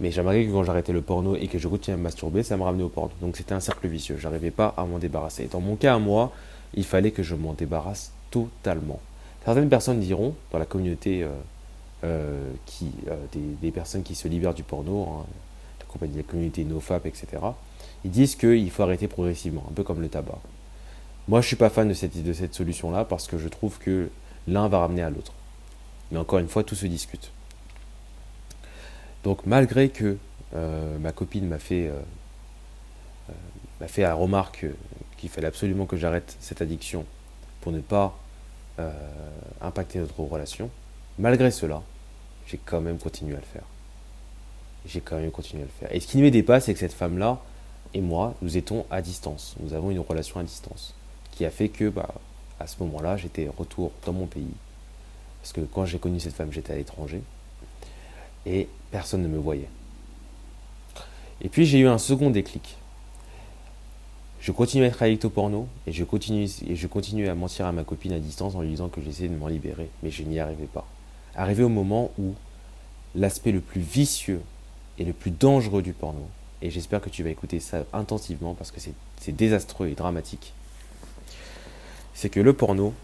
Mais 0.00 0.10
j'ai 0.10 0.22
remarqué 0.22 0.44
que 0.44 0.50
quand 0.50 0.64
j'arrêtais 0.64 0.92
le 0.92 1.02
porno 1.02 1.36
et 1.36 1.46
que 1.46 1.58
je 1.58 1.68
continuais 1.68 1.94
à 1.94 1.98
me 1.98 2.02
masturber, 2.02 2.42
ça 2.42 2.56
me 2.56 2.64
ramenait 2.64 2.82
au 2.82 2.88
porno. 2.88 3.12
Donc 3.20 3.36
c'était 3.36 3.54
un 3.54 3.60
cercle 3.60 3.86
vicieux. 3.86 4.16
J'arrivais 4.18 4.50
pas 4.50 4.74
à 4.76 4.84
m'en 4.84 4.98
débarrasser. 4.98 5.46
Dans 5.46 5.60
mon 5.60 5.76
cas 5.76 5.94
à 5.94 5.98
moi, 6.00 6.32
il 6.74 6.84
fallait 6.84 7.12
que 7.12 7.22
je 7.22 7.36
m'en 7.36 7.52
débarrasse 7.52 8.10
totalement. 8.32 8.98
Certaines 9.46 9.68
personnes 9.68 10.00
diront, 10.00 10.34
dans 10.50 10.58
la 10.58 10.66
communauté 10.66 11.22
euh, 11.22 11.28
euh, 12.02 12.50
qui, 12.66 12.90
euh, 13.06 13.14
des, 13.62 13.70
personnes 13.70 14.02
qui 14.02 14.16
se 14.16 14.26
libèrent 14.26 14.54
du 14.54 14.64
porno, 14.64 15.04
hein, 15.04 15.26
la, 15.78 16.22
communauté 16.24 16.64
NoFap, 16.64 17.06
etc., 17.06 17.28
ils 18.04 18.10
disent 18.10 18.34
qu'il 18.34 18.68
faut 18.72 18.82
arrêter 18.82 19.06
progressivement, 19.06 19.64
un 19.70 19.72
peu 19.72 19.84
comme 19.84 20.00
le 20.00 20.08
tabac. 20.08 20.40
Moi, 21.28 21.42
je 21.42 21.46
suis 21.46 21.54
pas 21.54 21.70
fan 21.70 21.86
de 21.88 21.94
cette, 21.94 22.54
solution-là 22.54 23.04
parce 23.04 23.28
que 23.28 23.38
je 23.38 23.46
trouve 23.46 23.78
que 23.78 24.10
l'un 24.48 24.66
va 24.66 24.80
ramener 24.80 25.02
à 25.02 25.10
l'autre. 25.10 25.32
Mais 26.10 26.18
encore 26.18 26.40
une 26.40 26.48
fois, 26.48 26.64
tout 26.64 26.74
se 26.74 26.86
discute. 26.86 27.30
Donc 29.22 29.46
malgré 29.46 29.90
que 29.90 30.18
ma 31.00 31.12
copine 31.12 31.46
m'a 31.46 31.58
fait, 31.58 31.90
m'a 33.80 33.88
fait 33.88 34.02
la 34.02 34.14
remarque 34.14 34.66
qu'il 35.16 35.28
fallait 35.28 35.48
absolument 35.48 35.86
que 35.86 35.96
j'arrête 35.96 36.36
cette 36.40 36.62
addiction 36.62 37.04
pour 37.60 37.72
ne 37.72 37.80
pas 37.80 38.16
impacter 39.60 39.98
notre 39.98 40.18
relation. 40.20 40.70
Malgré 41.18 41.50
cela, 41.50 41.82
j'ai 42.46 42.58
quand 42.58 42.80
même 42.80 42.98
continué 42.98 43.34
à 43.34 43.40
le 43.40 43.44
faire. 43.44 43.64
J'ai 44.86 45.00
quand 45.00 45.16
même 45.16 45.30
continué 45.30 45.62
à 45.62 45.66
le 45.66 45.72
faire. 45.72 45.94
Et 45.94 46.00
ce 46.00 46.06
qui 46.06 46.18
me 46.18 46.30
dépasse, 46.30 46.66
c'est 46.66 46.74
que 46.74 46.80
cette 46.80 46.92
femme-là 46.92 47.40
et 47.94 48.00
moi, 48.00 48.34
nous 48.42 48.56
étions 48.56 48.86
à 48.90 49.00
distance. 49.02 49.54
Nous 49.60 49.74
avons 49.74 49.90
une 49.90 50.00
relation 50.00 50.38
à 50.38 50.42
distance. 50.42 50.94
Qui 51.32 51.44
a 51.44 51.50
fait 51.50 51.68
que, 51.68 51.88
bah, 51.88 52.14
à 52.60 52.66
ce 52.66 52.76
moment-là, 52.82 53.16
j'étais 53.16 53.48
retour 53.56 53.92
dans 54.04 54.12
mon 54.12 54.26
pays. 54.26 54.54
Parce 55.40 55.52
que 55.52 55.60
quand 55.60 55.86
j'ai 55.86 55.98
connu 55.98 56.20
cette 56.20 56.34
femme, 56.34 56.52
j'étais 56.52 56.72
à 56.72 56.76
l'étranger. 56.76 57.22
Et 58.44 58.68
personne 58.90 59.22
ne 59.22 59.28
me 59.28 59.38
voyait. 59.38 59.68
Et 61.40 61.48
puis 61.48 61.66
j'ai 61.66 61.78
eu 61.78 61.88
un 61.88 61.98
second 61.98 62.30
déclic. 62.30 62.76
Je 64.46 64.52
continuais 64.52 64.86
à 64.86 64.90
être 64.90 65.02
addict 65.02 65.24
au 65.24 65.30
porno 65.30 65.66
et 65.88 65.92
je 65.92 66.04
continuais, 66.04 67.28
à 67.28 67.34
mentir 67.34 67.66
à 67.66 67.72
ma 67.72 67.82
copine 67.82 68.12
à 68.12 68.20
distance 68.20 68.54
en 68.54 68.60
lui 68.60 68.68
disant 68.68 68.88
que 68.88 69.00
j'essayais 69.00 69.28
de 69.28 69.34
m'en 69.34 69.48
libérer, 69.48 69.90
mais 70.04 70.12
je 70.12 70.22
n'y 70.22 70.38
arrivais 70.38 70.68
pas. 70.72 70.86
Arrivé 71.34 71.64
au 71.64 71.68
moment 71.68 72.12
où 72.16 72.32
l'aspect 73.16 73.50
le 73.50 73.60
plus 73.60 73.80
vicieux 73.80 74.40
et 75.00 75.04
le 75.04 75.12
plus 75.12 75.32
dangereux 75.32 75.82
du 75.82 75.92
porno, 75.92 76.28
et 76.62 76.70
j'espère 76.70 77.00
que 77.00 77.10
tu 77.10 77.24
vas 77.24 77.30
écouter 77.30 77.58
ça 77.58 77.86
intensivement 77.92 78.54
parce 78.54 78.70
que 78.70 78.78
c'est 79.18 79.34
désastreux 79.34 79.88
et 79.88 79.96
dramatique, 79.96 80.54
c'est 82.14 82.28
que 82.28 82.38
le 82.38 82.52
porno, 82.52 82.94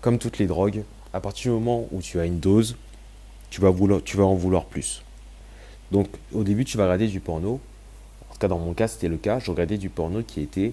comme 0.00 0.18
toutes 0.18 0.38
les 0.38 0.46
drogues, 0.46 0.82
à 1.12 1.20
partir 1.20 1.52
du 1.52 1.58
moment 1.58 1.86
où 1.92 2.00
tu 2.00 2.18
as 2.20 2.24
une 2.24 2.40
dose, 2.40 2.74
tu 3.50 3.60
vas 3.60 3.68
en 3.68 4.34
vouloir 4.34 4.64
plus. 4.64 5.02
Donc 5.92 6.08
au 6.32 6.42
début, 6.42 6.64
tu 6.64 6.78
vas 6.78 6.84
regarder 6.84 7.08
du 7.08 7.20
porno. 7.20 7.60
En 8.30 8.32
tout 8.32 8.38
cas, 8.38 8.48
dans 8.48 8.58
mon 8.58 8.72
cas, 8.72 8.88
c'était 8.88 9.08
le 9.08 9.18
cas. 9.18 9.40
Je 9.40 9.50
regardais 9.50 9.76
du 9.76 9.90
porno 9.90 10.22
qui 10.22 10.40
était 10.40 10.72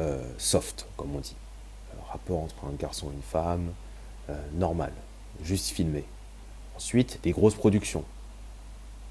euh, 0.00 0.22
soft, 0.38 0.86
comme 0.96 1.14
on 1.14 1.20
dit. 1.20 1.36
Rapport 2.08 2.40
entre 2.40 2.64
un 2.64 2.72
garçon 2.72 3.10
et 3.10 3.14
une 3.14 3.22
femme, 3.22 3.72
euh, 4.30 4.34
normal, 4.54 4.92
juste 5.44 5.68
filmé. 5.68 6.04
Ensuite, 6.74 7.20
des 7.22 7.30
grosses 7.30 7.54
productions, 7.54 8.02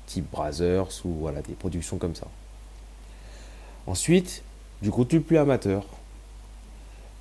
type 0.08 0.30
Brazzers 0.30 1.06
ou 1.06 1.14
voilà, 1.20 1.42
des 1.42 1.54
productions 1.54 1.98
comme 1.98 2.16
ça. 2.16 2.28
Ensuite, 3.88 4.44
du 4.82 4.92
contenu 4.92 5.22
plus 5.22 5.38
amateur. 5.38 5.86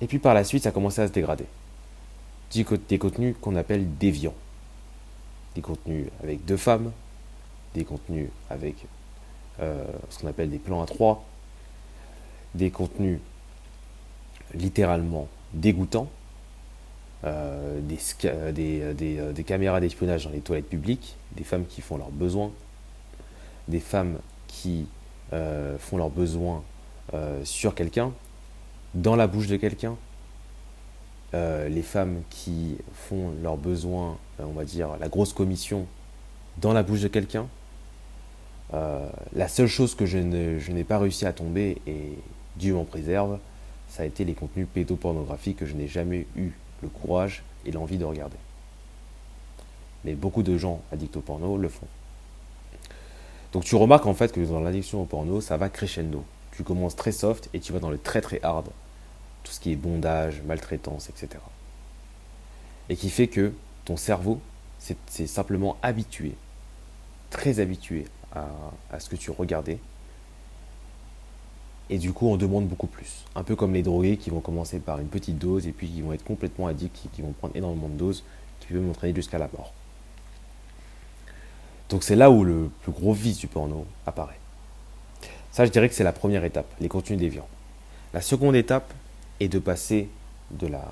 Et 0.01 0.07
puis 0.07 0.19
par 0.19 0.33
la 0.33 0.43
suite, 0.43 0.63
ça 0.63 0.69
a 0.69 0.71
commencé 0.71 1.01
à 1.01 1.07
se 1.07 1.13
dégrader. 1.13 1.45
Des 2.53 2.97
contenus 2.97 3.35
qu'on 3.39 3.55
appelle 3.55 3.97
déviants. 3.97 4.33
Des 5.55 5.61
contenus 5.61 6.07
avec 6.23 6.43
deux 6.45 6.57
femmes, 6.57 6.91
des 7.73 7.83
contenus 7.83 8.29
avec 8.49 8.75
euh, 9.59 9.85
ce 10.09 10.19
qu'on 10.19 10.27
appelle 10.27 10.49
des 10.49 10.57
plans 10.57 10.81
à 10.81 10.85
trois, 10.85 11.23
des 12.55 12.71
contenus 12.71 13.19
littéralement 14.53 15.27
dégoûtants, 15.53 16.09
euh, 17.25 17.79
des, 17.81 18.93
des, 18.93 19.33
des, 19.33 19.43
caméras 19.43 19.81
d'espionnage 19.81 20.25
dans 20.25 20.31
les 20.31 20.39
toilettes 20.39 20.69
publiques, 20.69 21.17
des 21.35 21.43
femmes 21.43 21.65
qui 21.65 21.81
font 21.81 21.97
leurs 21.97 22.11
besoins, 22.11 22.51
des 23.67 23.79
femmes 23.79 24.19
qui 24.47 24.87
euh, 25.33 25.77
font 25.77 25.97
leurs 25.97 26.09
besoins 26.09 26.63
sur 27.43 27.73
quelqu'un, 27.73 28.11
dans 28.93 29.15
la 29.15 29.25
bouche 29.25 29.47
de 29.47 29.57
quelqu'un, 29.57 29.95
les 31.33 31.81
femmes 31.81 32.21
qui 32.29 32.77
font 32.93 33.33
leurs 33.41 33.57
besoins, 33.57 34.19
on 34.37 34.51
va 34.51 34.63
dire 34.63 34.89
la 34.99 35.09
grosse 35.09 35.33
commission, 35.33 35.87
dans 36.57 36.71
la 36.71 36.83
bouche 36.83 37.01
de 37.01 37.07
quelqu'un, 37.07 37.47
euh, 38.73 39.09
la 39.33 39.47
seule 39.47 39.67
chose 39.67 39.95
que 39.95 40.05
je, 40.05 40.17
n'ai 40.17 40.83
pas 40.83 40.99
réussi 40.99 41.25
à 41.25 41.33
tomber, 41.33 41.81
et 41.87 42.17
Dieu 42.57 42.73
m'en 42.73 42.85
préserve, 42.85 43.39
ça 43.89 44.03
a 44.03 44.05
été 44.05 44.23
les 44.23 44.33
contenus 44.33 44.67
pédopornographiques 44.73 45.57
que 45.57 45.65
je 45.65 45.73
n'ai 45.73 45.87
jamais 45.87 46.27
eu 46.35 46.51
le 46.81 46.89
courage 46.89 47.43
et 47.65 47.71
l'envie 47.71 47.97
de 47.97 48.05
regarder. 48.05 48.37
Mais 50.05 50.13
beaucoup 50.13 50.43
de 50.43 50.57
gens 50.57 50.81
addicts 50.91 51.17
au 51.17 51.21
porno 51.21 51.57
le 51.57 51.67
font. 51.67 51.87
Donc 53.51 53.63
tu 53.63 53.75
remarques 53.75 54.05
en 54.05 54.13
fait 54.13 54.31
que 54.31 54.39
dans 54.41 54.59
l'addiction 54.59 55.01
au 55.01 55.05
porno, 55.05 55.41
ça 55.41 55.57
va 55.57 55.69
crescendo. 55.69 56.23
Tu 56.51 56.63
commences 56.63 56.95
très 56.95 57.11
soft 57.11 57.49
et 57.53 57.59
tu 57.59 57.73
vas 57.73 57.79
dans 57.79 57.89
le 57.89 57.97
très 57.97 58.21
très 58.21 58.39
hard. 58.43 58.67
Tout 59.43 59.51
ce 59.51 59.59
qui 59.59 59.71
est 59.71 59.75
bondage, 59.75 60.41
maltraitance, 60.45 61.09
etc. 61.09 61.41
Et 62.89 62.95
qui 62.95 63.09
fait 63.09 63.27
que 63.27 63.53
ton 63.85 63.97
cerveau 63.97 64.39
s'est 64.77 65.27
simplement 65.27 65.77
habitué, 65.81 66.35
très 67.29 67.59
habitué 67.59 68.05
à, 68.33 68.99
ce 68.99 69.09
que 69.09 69.15
tu 69.15 69.31
regardais. 69.31 69.79
Et 71.89 71.97
du 71.97 72.13
coup, 72.13 72.27
on 72.27 72.37
demande 72.37 72.67
beaucoup 72.67 72.87
plus. 72.87 73.25
Un 73.35 73.43
peu 73.43 73.55
comme 73.55 73.73
les 73.73 73.81
drogués 73.81 74.17
qui 74.17 74.29
vont 74.29 74.41
commencer 74.41 74.79
par 74.79 74.99
une 74.99 75.07
petite 75.07 75.37
dose 75.37 75.67
et 75.67 75.71
puis 75.71 75.87
qui 75.87 76.01
vont 76.01 76.13
être 76.13 76.23
complètement 76.23 76.67
addicts, 76.67 77.07
qui 77.13 77.21
vont 77.21 77.31
prendre 77.31 77.55
énormément 77.55 77.89
de 77.89 77.95
doses, 77.95 78.23
qui 78.59 78.67
peuvent 78.67 78.81
m'entraîner 78.81 79.15
jusqu'à 79.15 79.39
la 79.39 79.49
mort. 79.57 79.73
Donc 81.89 82.03
c'est 82.03 82.15
là 82.15 82.29
où 82.29 82.43
le 82.43 82.69
plus 82.83 82.91
gros 82.91 83.13
vice 83.13 83.39
du 83.39 83.47
porno 83.47 83.85
apparaît. 84.05 84.39
Ça, 85.51 85.65
je 85.65 85.71
dirais 85.71 85.89
que 85.89 85.95
c'est 85.95 86.03
la 86.03 86.13
première 86.13 86.43
étape, 86.45 86.71
les 86.79 86.89
contenus 86.89 87.17
déviants. 87.17 87.47
La 88.13 88.21
seconde 88.21 88.55
étape 88.55 88.93
est 89.39 89.47
de 89.47 89.57
passer 89.57 90.09
de 90.51 90.67
la, 90.67 90.91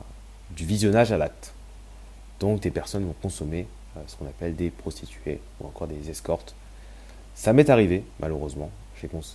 du 0.55 0.65
visionnage 0.65 1.11
à 1.11 1.17
l'acte. 1.17 1.53
Donc 2.39 2.61
des 2.61 2.71
personnes 2.71 3.05
vont 3.05 3.15
consommer 3.21 3.67
euh, 3.95 4.01
ce 4.07 4.15
qu'on 4.15 4.25
appelle 4.25 4.55
des 4.55 4.71
prostituées 4.71 5.39
ou 5.59 5.67
encore 5.67 5.87
des 5.87 6.09
escortes 6.09 6.55
ça 7.37 7.53
m'est 7.53 7.69
arrivé, 7.69 8.03
malheureusement. 8.19 8.71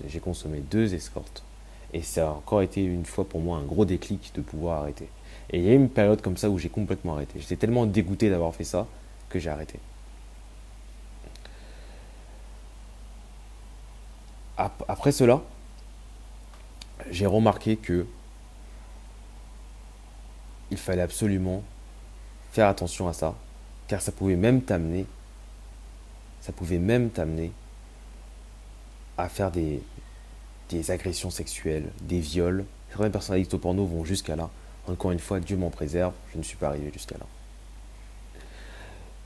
J'ai 0.09 0.19
consommé 0.19 0.59
deux 0.59 0.92
escortes. 0.92 1.45
Et 1.92 2.02
ça 2.02 2.28
a 2.28 2.30
encore 2.32 2.62
été 2.62 2.82
une 2.82 3.04
fois 3.04 3.28
pour 3.28 3.40
moi 3.40 3.58
un 3.58 3.64
gros 3.64 3.84
déclic 3.84 4.32
de 4.34 4.40
pouvoir 4.40 4.80
arrêter. 4.80 5.08
Et 5.50 5.58
il 5.58 5.64
y 5.64 5.68
a 5.68 5.72
eu 5.72 5.76
une 5.76 5.90
période 5.90 6.22
comme 6.22 6.37
ça 6.37 6.49
où 6.49 6.58
j'ai 6.58 6.70
complètement 6.70 7.14
arrêté. 7.14 7.38
J'étais 7.38 7.56
tellement 7.56 7.84
dégoûté 7.84 8.30
d'avoir 8.30 8.54
fait 8.54 8.64
ça 8.64 8.87
que 9.28 9.38
j'ai 9.38 9.50
arrêté. 9.50 9.78
Après 14.56 15.12
cela, 15.12 15.42
j'ai 17.11 17.26
remarqué 17.26 17.76
que 17.76 18.06
il 20.70 20.76
fallait 20.76 21.02
absolument 21.02 21.62
faire 22.52 22.68
attention 22.68 23.08
à 23.08 23.12
ça, 23.12 23.34
car 23.88 24.00
ça 24.00 24.12
pouvait 24.12 24.37
même 24.37 24.62
t'amener, 24.62 25.06
ça 26.40 26.52
pouvait 26.52 26.78
même 26.78 27.11
t'amener 27.11 27.52
à 29.18 29.28
faire 29.28 29.50
des, 29.50 29.82
des 30.71 30.90
agressions 30.90 31.31
sexuelles, 31.31 31.90
des 32.02 32.21
viols. 32.21 32.64
Certaines 32.90 33.12
personnes 33.12 33.37
addictes 33.37 33.54
au 33.54 33.59
porno 33.59 33.85
vont 33.85 34.04
jusqu'à 34.04 34.37
là. 34.37 34.50
Encore 34.88 35.12
une 35.12 35.19
fois, 35.19 35.40
Dieu 35.40 35.57
m'en 35.57 35.71
préserve, 35.71 36.12
je 36.33 36.38
ne 36.38 36.42
suis 36.42 36.57
pas 36.57 36.69
arrivé 36.69 36.90
jusqu'à 36.92 37.16
là. 37.19 37.26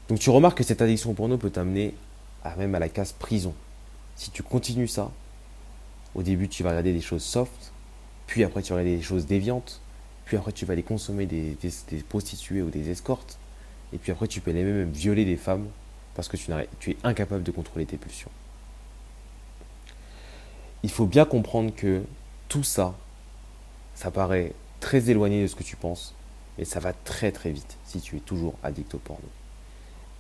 Donc 0.09 0.19
tu 0.19 0.31
remarques 0.31 0.59
que 0.59 0.65
cette 0.65 0.83
addiction 0.83 1.11
au 1.11 1.15
porno 1.15 1.37
peut 1.37 1.51
t'amener 1.51 1.95
à 2.45 2.55
même 2.57 2.75
à 2.75 2.79
la 2.79 2.89
case 2.89 3.13
prison. 3.13 3.55
Si 4.15 4.31
tu 4.31 4.43
continues 4.43 4.89
ça, 4.89 5.11
au 6.15 6.23
début 6.23 6.49
tu 6.49 6.63
vas 6.63 6.71
regarder 6.71 6.93
des 6.93 7.01
choses 7.01 7.25
soft, 7.25 7.73
puis 8.27 8.45
après 8.45 8.63
tu 8.63 8.73
vas 8.73 8.79
regarder 8.79 8.97
des 8.97 9.03
choses 9.03 9.27
déviantes, 9.27 9.81
puis 10.25 10.37
après 10.37 10.53
tu 10.53 10.65
vas 10.65 10.75
aller 10.75 10.83
consommer 10.83 11.27
des, 11.27 11.57
prostituées 12.09 12.63
ou 12.63 12.71
des 12.71 12.91
escortes, 12.91 13.39
et 13.93 13.99
puis 13.99 14.13
après 14.13 14.29
tu 14.29 14.41
peux 14.41 14.53
même 14.53 14.91
violer 14.91 15.25
des 15.25 15.37
femmes 15.37 15.67
parce 16.15 16.29
que 16.29 16.37
tu 16.37 16.91
es 16.91 16.97
incapable 17.03 17.43
de 17.43 17.51
contrôler 17.51 17.85
tes 17.85 17.97
pulsions 17.97 18.31
il 20.87 20.91
faut 20.93 21.07
bien 21.07 21.25
comprendre 21.25 21.75
que 21.75 22.05
tout 22.49 22.63
ça, 22.63 22.95
ça 23.97 24.13
paraît 24.13 24.53
très 24.79 25.11
éloigné 25.11 25.43
de 25.43 25.49
ce 25.49 25.57
que 25.57 25.65
tu 25.65 25.75
penses, 25.75 26.15
mais 26.57 26.65
ça 26.65 26.79
va 26.79 26.93
très 26.93 27.33
très 27.33 27.51
vite 27.51 27.77
si 27.85 28.01
tu 28.01 28.19
es 28.19 28.21
toujours 28.21 28.55
addict 28.63 28.95
au 28.95 28.99
porno. 28.99 29.27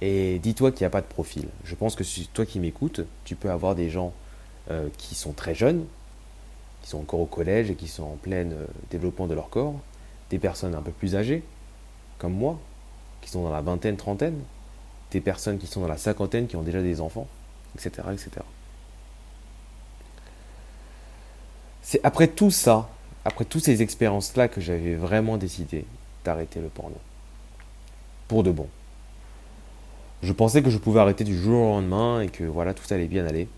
Et 0.01 0.41
dis-toi 0.41 0.73
qu'il 0.73 0.81
n'y 0.81 0.87
a 0.87 0.91
pas 0.91 1.03
de 1.03 1.07
profil. 1.07 1.47
Je 1.63 1.77
pense 1.77 1.95
que 1.95 2.03
si 2.03 2.27
toi 2.27 2.45
qui 2.45 2.59
m'écoutes, 2.59 3.03
tu 3.23 3.37
peux 3.37 3.49
avoir 3.49 3.77
des 3.77 3.91
gens 3.91 4.13
euh, 4.73 4.89
qui 4.99 5.15
sont 5.15 5.31
très 5.31 5.55
jeunes, 5.55 5.87
qui 6.83 6.89
sont 6.89 6.99
encore 6.99 7.21
au 7.21 7.27
collège 7.27 7.71
et 7.71 7.77
qui 7.77 7.87
sont 7.87 8.03
en 8.03 8.17
plein 8.17 8.51
euh, 8.51 8.67
développement 8.91 9.29
de 9.29 9.35
leur 9.35 9.51
corps, 9.51 9.77
des 10.31 10.41
personnes 10.41 10.75
un 10.75 10.83
peu 10.83 10.91
plus 10.91 11.15
âgées, 11.15 11.45
comme 12.19 12.35
moi, 12.35 12.59
qui 13.21 13.31
sont 13.31 13.45
dans 13.45 13.53
la 13.53 13.61
vingtaine, 13.61 13.97
trentaine, 13.97 14.41
des 15.13 15.21
personnes 15.21 15.59
qui 15.59 15.69
sont 15.69 15.81
dans 15.81 15.87
la 15.87 15.97
cinquantaine, 15.97 16.49
qui 16.49 16.57
ont 16.57 16.63
déjà 16.63 16.83
des 16.83 17.01
enfants, 17.01 17.29
etc. 17.77 18.09
etc. 18.13 18.45
C'est 21.97 22.05
après 22.05 22.29
tout 22.29 22.51
ça, 22.51 22.91
après 23.25 23.47
toutes 23.47 23.65
ces 23.65 23.81
expériences-là, 23.81 24.49
que 24.49 24.61
j'avais 24.61 24.97
vraiment 24.97 25.39
décidé 25.39 25.87
d'arrêter 26.27 26.61
le 26.61 26.69
porno. 26.69 26.97
Pour 28.29 28.43
de 28.43 28.51
bon. 28.51 28.69
Je 30.23 30.35
pensais 30.35 30.63
que 30.63 30.69
je 30.69 30.77
pouvais 30.77 31.01
arrêter 31.01 31.25
du 31.25 31.35
jour 31.35 31.59
au 31.59 31.69
lendemain 31.77 32.21
et 32.21 32.29
que 32.29 32.45
voilà, 32.45 32.75
tout 32.75 32.85
allait 32.93 33.07
bien 33.07 33.25
aller. 33.25 33.49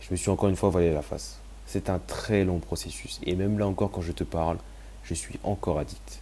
Je 0.00 0.10
me 0.12 0.16
suis 0.16 0.30
encore 0.30 0.48
une 0.48 0.56
fois 0.56 0.70
voilé 0.70 0.94
la 0.94 1.02
face. 1.02 1.38
C'est 1.66 1.90
un 1.90 1.98
très 1.98 2.42
long 2.42 2.58
processus. 2.58 3.20
Et 3.26 3.34
même 3.34 3.58
là 3.58 3.66
encore, 3.66 3.90
quand 3.90 4.00
je 4.00 4.12
te 4.12 4.24
parle, 4.24 4.56
je 5.04 5.12
suis 5.12 5.38
encore 5.42 5.78
addict. 5.78 6.20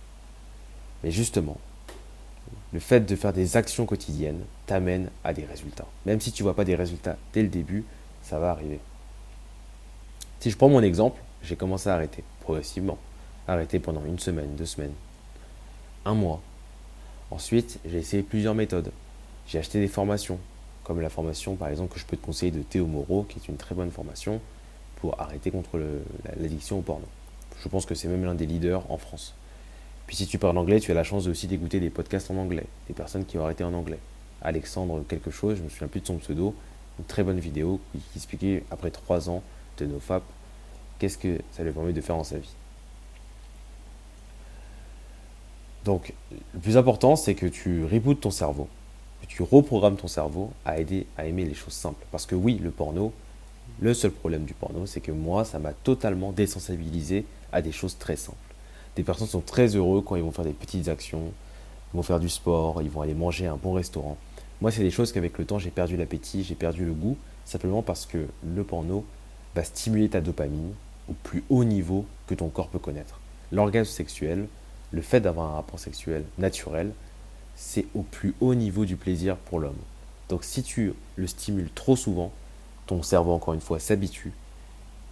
Mais 1.04 1.12
justement, 1.12 1.58
le 2.72 2.80
fait 2.80 3.06
de 3.06 3.14
faire 3.14 3.32
des 3.32 3.56
actions 3.56 3.86
quotidiennes 3.86 4.42
t'amène 4.66 5.10
à 5.22 5.32
des 5.32 5.44
résultats. 5.44 5.86
Même 6.06 6.20
si 6.20 6.32
tu 6.32 6.42
ne 6.42 6.48
vois 6.48 6.56
pas 6.56 6.64
des 6.64 6.74
résultats 6.74 7.16
dès 7.32 7.42
le 7.42 7.48
début, 7.48 7.84
ça 8.20 8.40
va 8.40 8.50
arriver. 8.50 8.80
Si 10.44 10.50
je 10.50 10.58
prends 10.58 10.68
mon 10.68 10.82
exemple, 10.82 11.22
j'ai 11.42 11.56
commencé 11.56 11.88
à 11.88 11.94
arrêter 11.94 12.22
progressivement. 12.40 12.98
Arrêter 13.48 13.78
pendant 13.78 14.04
une 14.04 14.18
semaine, 14.18 14.54
deux 14.56 14.66
semaines, 14.66 14.92
un 16.04 16.12
mois. 16.12 16.42
Ensuite, 17.30 17.80
j'ai 17.86 17.96
essayé 17.96 18.22
plusieurs 18.22 18.54
méthodes. 18.54 18.92
J'ai 19.46 19.58
acheté 19.58 19.80
des 19.80 19.88
formations, 19.88 20.38
comme 20.82 21.00
la 21.00 21.08
formation 21.08 21.54
par 21.54 21.68
exemple 21.68 21.94
que 21.94 21.98
je 21.98 22.04
peux 22.04 22.18
te 22.18 22.26
conseiller 22.26 22.52
de 22.52 22.60
Théo 22.60 22.86
Moreau, 22.86 23.22
qui 23.22 23.38
est 23.38 23.48
une 23.48 23.56
très 23.56 23.74
bonne 23.74 23.90
formation 23.90 24.38
pour 24.96 25.18
arrêter 25.18 25.50
contre 25.50 25.80
l'addiction 26.38 26.80
au 26.80 26.82
porno. 26.82 27.06
Je 27.62 27.68
pense 27.70 27.86
que 27.86 27.94
c'est 27.94 28.08
même 28.08 28.26
l'un 28.26 28.34
des 28.34 28.44
leaders 28.44 28.82
en 28.92 28.98
France. 28.98 29.32
Puis 30.06 30.16
si 30.16 30.26
tu 30.26 30.36
parles 30.36 30.58
anglais, 30.58 30.78
tu 30.78 30.90
as 30.90 30.94
la 30.94 31.04
chance 31.04 31.26
aussi 31.26 31.46
d'écouter 31.46 31.80
des 31.80 31.88
podcasts 31.88 32.30
en 32.30 32.36
anglais, 32.36 32.66
des 32.86 32.92
personnes 32.92 33.24
qui 33.24 33.38
ont 33.38 33.44
arrêté 33.44 33.64
en 33.64 33.72
anglais. 33.72 33.98
Alexandre 34.42 35.02
quelque 35.08 35.30
chose, 35.30 35.56
je 35.56 35.62
me 35.62 35.70
souviens 35.70 35.88
plus 35.88 36.02
de 36.02 36.06
son 36.06 36.18
pseudo, 36.18 36.54
une 36.98 37.06
très 37.06 37.22
bonne 37.22 37.40
vidéo 37.40 37.80
qui, 37.92 38.02
expliquait 38.14 38.62
après 38.70 38.90
trois 38.90 39.30
ans 39.30 39.42
de 39.78 39.86
NoFap 39.86 40.22
qu'est-ce 40.98 41.18
que 41.18 41.40
ça 41.52 41.62
lui 41.62 41.72
permet 41.72 41.92
de 41.92 42.00
faire 42.00 42.16
dans 42.16 42.24
sa 42.24 42.38
vie? 42.38 42.54
Donc 45.84 46.12
le 46.54 46.60
plus 46.60 46.76
important 46.76 47.16
c'est 47.16 47.34
que 47.34 47.46
tu 47.46 47.84
rebootes 47.84 48.20
ton 48.20 48.30
cerveau, 48.30 48.68
que 49.20 49.26
tu 49.26 49.42
reprogrammes 49.42 49.96
ton 49.96 50.08
cerveau 50.08 50.50
à 50.64 50.78
aider 50.78 51.06
à 51.16 51.26
aimer 51.26 51.44
les 51.44 51.54
choses 51.54 51.74
simples. 51.74 52.06
Parce 52.10 52.26
que 52.26 52.34
oui, 52.34 52.58
le 52.62 52.70
porno, 52.70 53.12
le 53.80 53.92
seul 53.92 54.10
problème 54.10 54.44
du 54.44 54.54
porno, 54.54 54.86
c'est 54.86 55.00
que 55.00 55.12
moi, 55.12 55.44
ça 55.44 55.58
m'a 55.58 55.72
totalement 55.72 56.32
désensibilisé 56.32 57.26
à 57.52 57.60
des 57.60 57.72
choses 57.72 57.98
très 57.98 58.16
simples. 58.16 58.38
Des 58.96 59.02
personnes 59.02 59.26
sont 59.26 59.40
très 59.40 59.74
heureux 59.76 60.00
quand 60.00 60.16
ils 60.16 60.22
vont 60.22 60.30
faire 60.30 60.44
des 60.44 60.52
petites 60.52 60.88
actions, 60.88 61.32
ils 61.92 61.96
vont 61.96 62.02
faire 62.02 62.20
du 62.20 62.28
sport, 62.28 62.80
ils 62.82 62.90
vont 62.90 63.00
aller 63.00 63.14
manger 63.14 63.46
à 63.46 63.52
un 63.52 63.56
bon 63.56 63.72
restaurant. 63.72 64.16
Moi, 64.60 64.70
c'est 64.70 64.82
des 64.82 64.90
choses 64.90 65.12
qu'avec 65.12 65.36
le 65.38 65.44
temps, 65.44 65.58
j'ai 65.58 65.70
perdu 65.70 65.96
l'appétit, 65.96 66.44
j'ai 66.44 66.54
perdu 66.54 66.84
le 66.84 66.92
goût, 66.92 67.16
simplement 67.44 67.82
parce 67.82 68.06
que 68.06 68.26
le 68.44 68.64
porno 68.64 69.04
va 69.54 69.64
stimuler 69.64 70.08
ta 70.08 70.20
dopamine 70.20 70.72
au 71.08 71.12
plus 71.12 71.44
haut 71.48 71.64
niveau 71.64 72.06
que 72.26 72.34
ton 72.34 72.48
corps 72.48 72.68
peut 72.68 72.78
connaître. 72.78 73.20
L'orgasme 73.52 73.90
sexuel, 73.90 74.48
le 74.90 75.02
fait 75.02 75.20
d'avoir 75.20 75.50
un 75.50 75.54
rapport 75.54 75.78
sexuel 75.78 76.24
naturel, 76.38 76.92
c'est 77.56 77.86
au 77.94 78.02
plus 78.02 78.34
haut 78.40 78.54
niveau 78.54 78.84
du 78.84 78.96
plaisir 78.96 79.36
pour 79.36 79.60
l'homme. 79.60 79.78
Donc 80.28 80.44
si 80.44 80.62
tu 80.62 80.92
le 81.16 81.26
stimules 81.26 81.70
trop 81.74 81.96
souvent, 81.96 82.32
ton 82.86 83.02
cerveau, 83.02 83.32
encore 83.32 83.54
une 83.54 83.60
fois, 83.60 83.78
s'habitue 83.78 84.32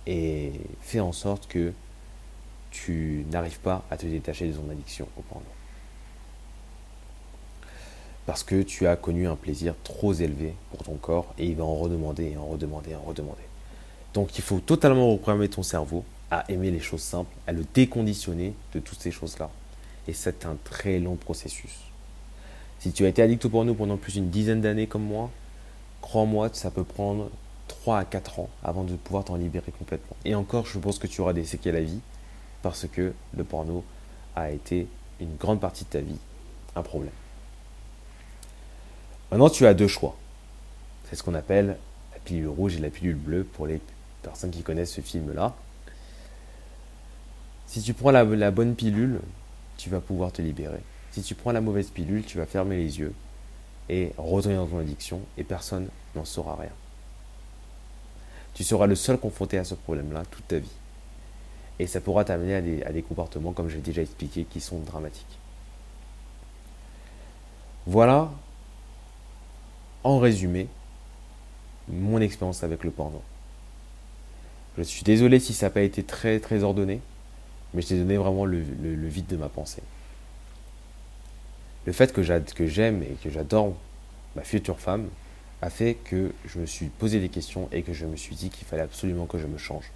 et 0.06 0.52
fait 0.80 1.00
en 1.00 1.12
sorte 1.12 1.46
que 1.46 1.72
tu 2.70 3.24
n'arrives 3.30 3.60
pas 3.60 3.84
à 3.90 3.96
te 3.96 4.06
détacher 4.06 4.48
de 4.48 4.54
ton 4.54 4.68
addiction 4.70 5.06
au 5.16 5.22
porno. 5.22 5.46
Parce 8.26 8.44
que 8.44 8.62
tu 8.62 8.86
as 8.86 8.96
connu 8.96 9.26
un 9.26 9.36
plaisir 9.36 9.74
trop 9.84 10.12
élevé 10.14 10.54
pour 10.70 10.82
ton 10.84 10.94
corps 10.94 11.34
et 11.38 11.46
il 11.46 11.56
va 11.56 11.64
en 11.64 11.74
redemander 11.74 12.30
et 12.30 12.36
en 12.36 12.46
redemander 12.46 12.92
et 12.92 12.96
en 12.96 13.02
redemander. 13.02 13.42
Donc 14.14 14.38
il 14.38 14.42
faut 14.42 14.60
totalement 14.60 15.10
reprogrammer 15.10 15.48
ton 15.48 15.62
cerveau 15.62 16.04
à 16.30 16.44
aimer 16.50 16.70
les 16.70 16.80
choses 16.80 17.02
simples, 17.02 17.34
à 17.46 17.52
le 17.52 17.64
déconditionner 17.74 18.54
de 18.74 18.80
toutes 18.80 19.00
ces 19.00 19.10
choses-là. 19.10 19.50
Et 20.08 20.12
c'est 20.12 20.46
un 20.46 20.56
très 20.64 20.98
long 20.98 21.16
processus. 21.16 21.78
Si 22.78 22.92
tu 22.92 23.04
as 23.04 23.08
été 23.08 23.22
addict 23.22 23.44
au 23.44 23.48
porno 23.48 23.74
pendant 23.74 23.96
plus 23.96 24.14
d'une 24.14 24.30
dizaine 24.30 24.60
d'années 24.60 24.86
comme 24.86 25.04
moi, 25.04 25.30
crois-moi, 26.00 26.50
ça 26.52 26.70
peut 26.70 26.84
prendre 26.84 27.30
3 27.68 27.98
à 27.98 28.04
4 28.04 28.40
ans 28.40 28.48
avant 28.64 28.82
de 28.84 28.96
pouvoir 28.96 29.24
t'en 29.24 29.36
libérer 29.36 29.72
complètement. 29.78 30.16
Et 30.24 30.34
encore, 30.34 30.66
je 30.66 30.78
pense 30.78 30.98
que 30.98 31.06
tu 31.06 31.20
auras 31.20 31.32
des 31.32 31.44
séquelles 31.44 31.76
à 31.76 31.80
vie 31.80 32.00
parce 32.62 32.86
que 32.86 33.12
le 33.36 33.44
porno 33.44 33.84
a 34.34 34.50
été 34.50 34.86
une 35.20 35.36
grande 35.36 35.60
partie 35.60 35.84
de 35.84 35.90
ta 35.90 36.00
vie 36.00 36.18
un 36.74 36.82
problème. 36.82 37.12
Maintenant, 39.30 39.50
tu 39.50 39.66
as 39.66 39.74
deux 39.74 39.88
choix. 39.88 40.16
C'est 41.04 41.16
ce 41.16 41.22
qu'on 41.22 41.34
appelle 41.34 41.76
la 42.12 42.18
pilule 42.24 42.48
rouge 42.48 42.76
et 42.76 42.80
la 42.80 42.90
pilule 42.90 43.16
bleue 43.16 43.44
pour 43.44 43.66
les 43.66 43.80
personnes 44.22 44.50
qui 44.50 44.62
connaissent 44.62 44.92
ce 44.92 45.00
film-là. 45.00 45.54
Si 47.66 47.80
tu 47.82 47.94
prends 47.94 48.10
la, 48.10 48.50
bonne 48.50 48.74
pilule, 48.74 49.20
tu 49.78 49.88
vas 49.88 50.00
pouvoir 50.00 50.32
te 50.32 50.42
libérer. 50.42 50.80
Si 51.10 51.22
tu 51.22 51.34
prends 51.34 51.52
la 51.52 51.60
mauvaise 51.60 51.90
pilule, 51.90 52.24
tu 52.24 52.38
vas 52.38 52.46
fermer 52.46 52.76
les 52.76 52.98
yeux 52.98 53.14
et 53.88 54.12
retourner 54.18 54.56
dans 54.56 54.66
ton 54.66 54.78
addiction 54.78 55.20
et 55.38 55.44
personne 55.44 55.88
n'en 56.14 56.24
saura 56.24 56.56
rien. 56.56 56.70
Tu 58.54 58.64
seras 58.64 58.86
le 58.86 58.94
seul 58.94 59.18
confronté 59.18 59.58
à 59.58 59.64
ce 59.64 59.74
problème-là 59.74 60.24
toute 60.30 60.46
ta 60.48 60.58
vie. 60.58 60.70
Et 61.78 61.86
ça 61.86 62.00
pourra 62.00 62.24
t'amener 62.24 62.84
à 62.84 62.92
des, 62.92 63.02
comportements, 63.02 63.52
comme 63.52 63.68
j'ai 63.68 63.80
déjà 63.80 64.02
expliqué, 64.02 64.44
qui 64.44 64.60
sont 64.60 64.78
dramatiques. 64.80 65.38
Voilà, 67.86 68.30
en 70.04 70.18
résumé, 70.18 70.68
mon 71.88 72.20
expérience 72.20 72.62
avec 72.62 72.84
le 72.84 72.90
porno. 72.90 73.22
Je 74.78 74.82
suis 74.82 75.02
désolé 75.02 75.38
si 75.38 75.52
ça 75.52 75.66
n'a 75.66 75.70
pas 75.70 75.82
été 75.82 76.02
très 76.02 76.40
très 76.40 76.62
ordonné, 76.62 77.00
mais 77.74 77.82
je 77.82 77.88
t'ai 77.88 77.98
donné 77.98 78.16
vraiment 78.16 78.44
le, 78.44 78.58
vide 78.60 79.26
de 79.26 79.36
ma 79.36 79.48
pensée. 79.48 79.82
Le 81.84 81.92
fait 81.92 82.12
que 82.12 82.22
j'aime 82.22 83.02
et 83.02 83.16
que 83.22 83.30
j'adore 83.30 83.74
ma 84.36 84.42
future 84.42 84.80
femme, 84.80 85.08
a 85.60 85.70
fait 85.70 85.94
que 85.94 86.32
je 86.46 86.58
me 86.58 86.66
suis 86.66 86.86
posé 86.86 87.20
des 87.20 87.28
questions 87.28 87.68
et 87.70 87.82
que 87.82 87.92
je 87.92 88.04
me 88.04 88.16
suis 88.16 88.34
dit 88.34 88.50
qu'il 88.50 88.66
fallait 88.66 88.82
absolument 88.82 89.26
que 89.26 89.38
je 89.38 89.46
me 89.46 89.58
change. 89.58 89.90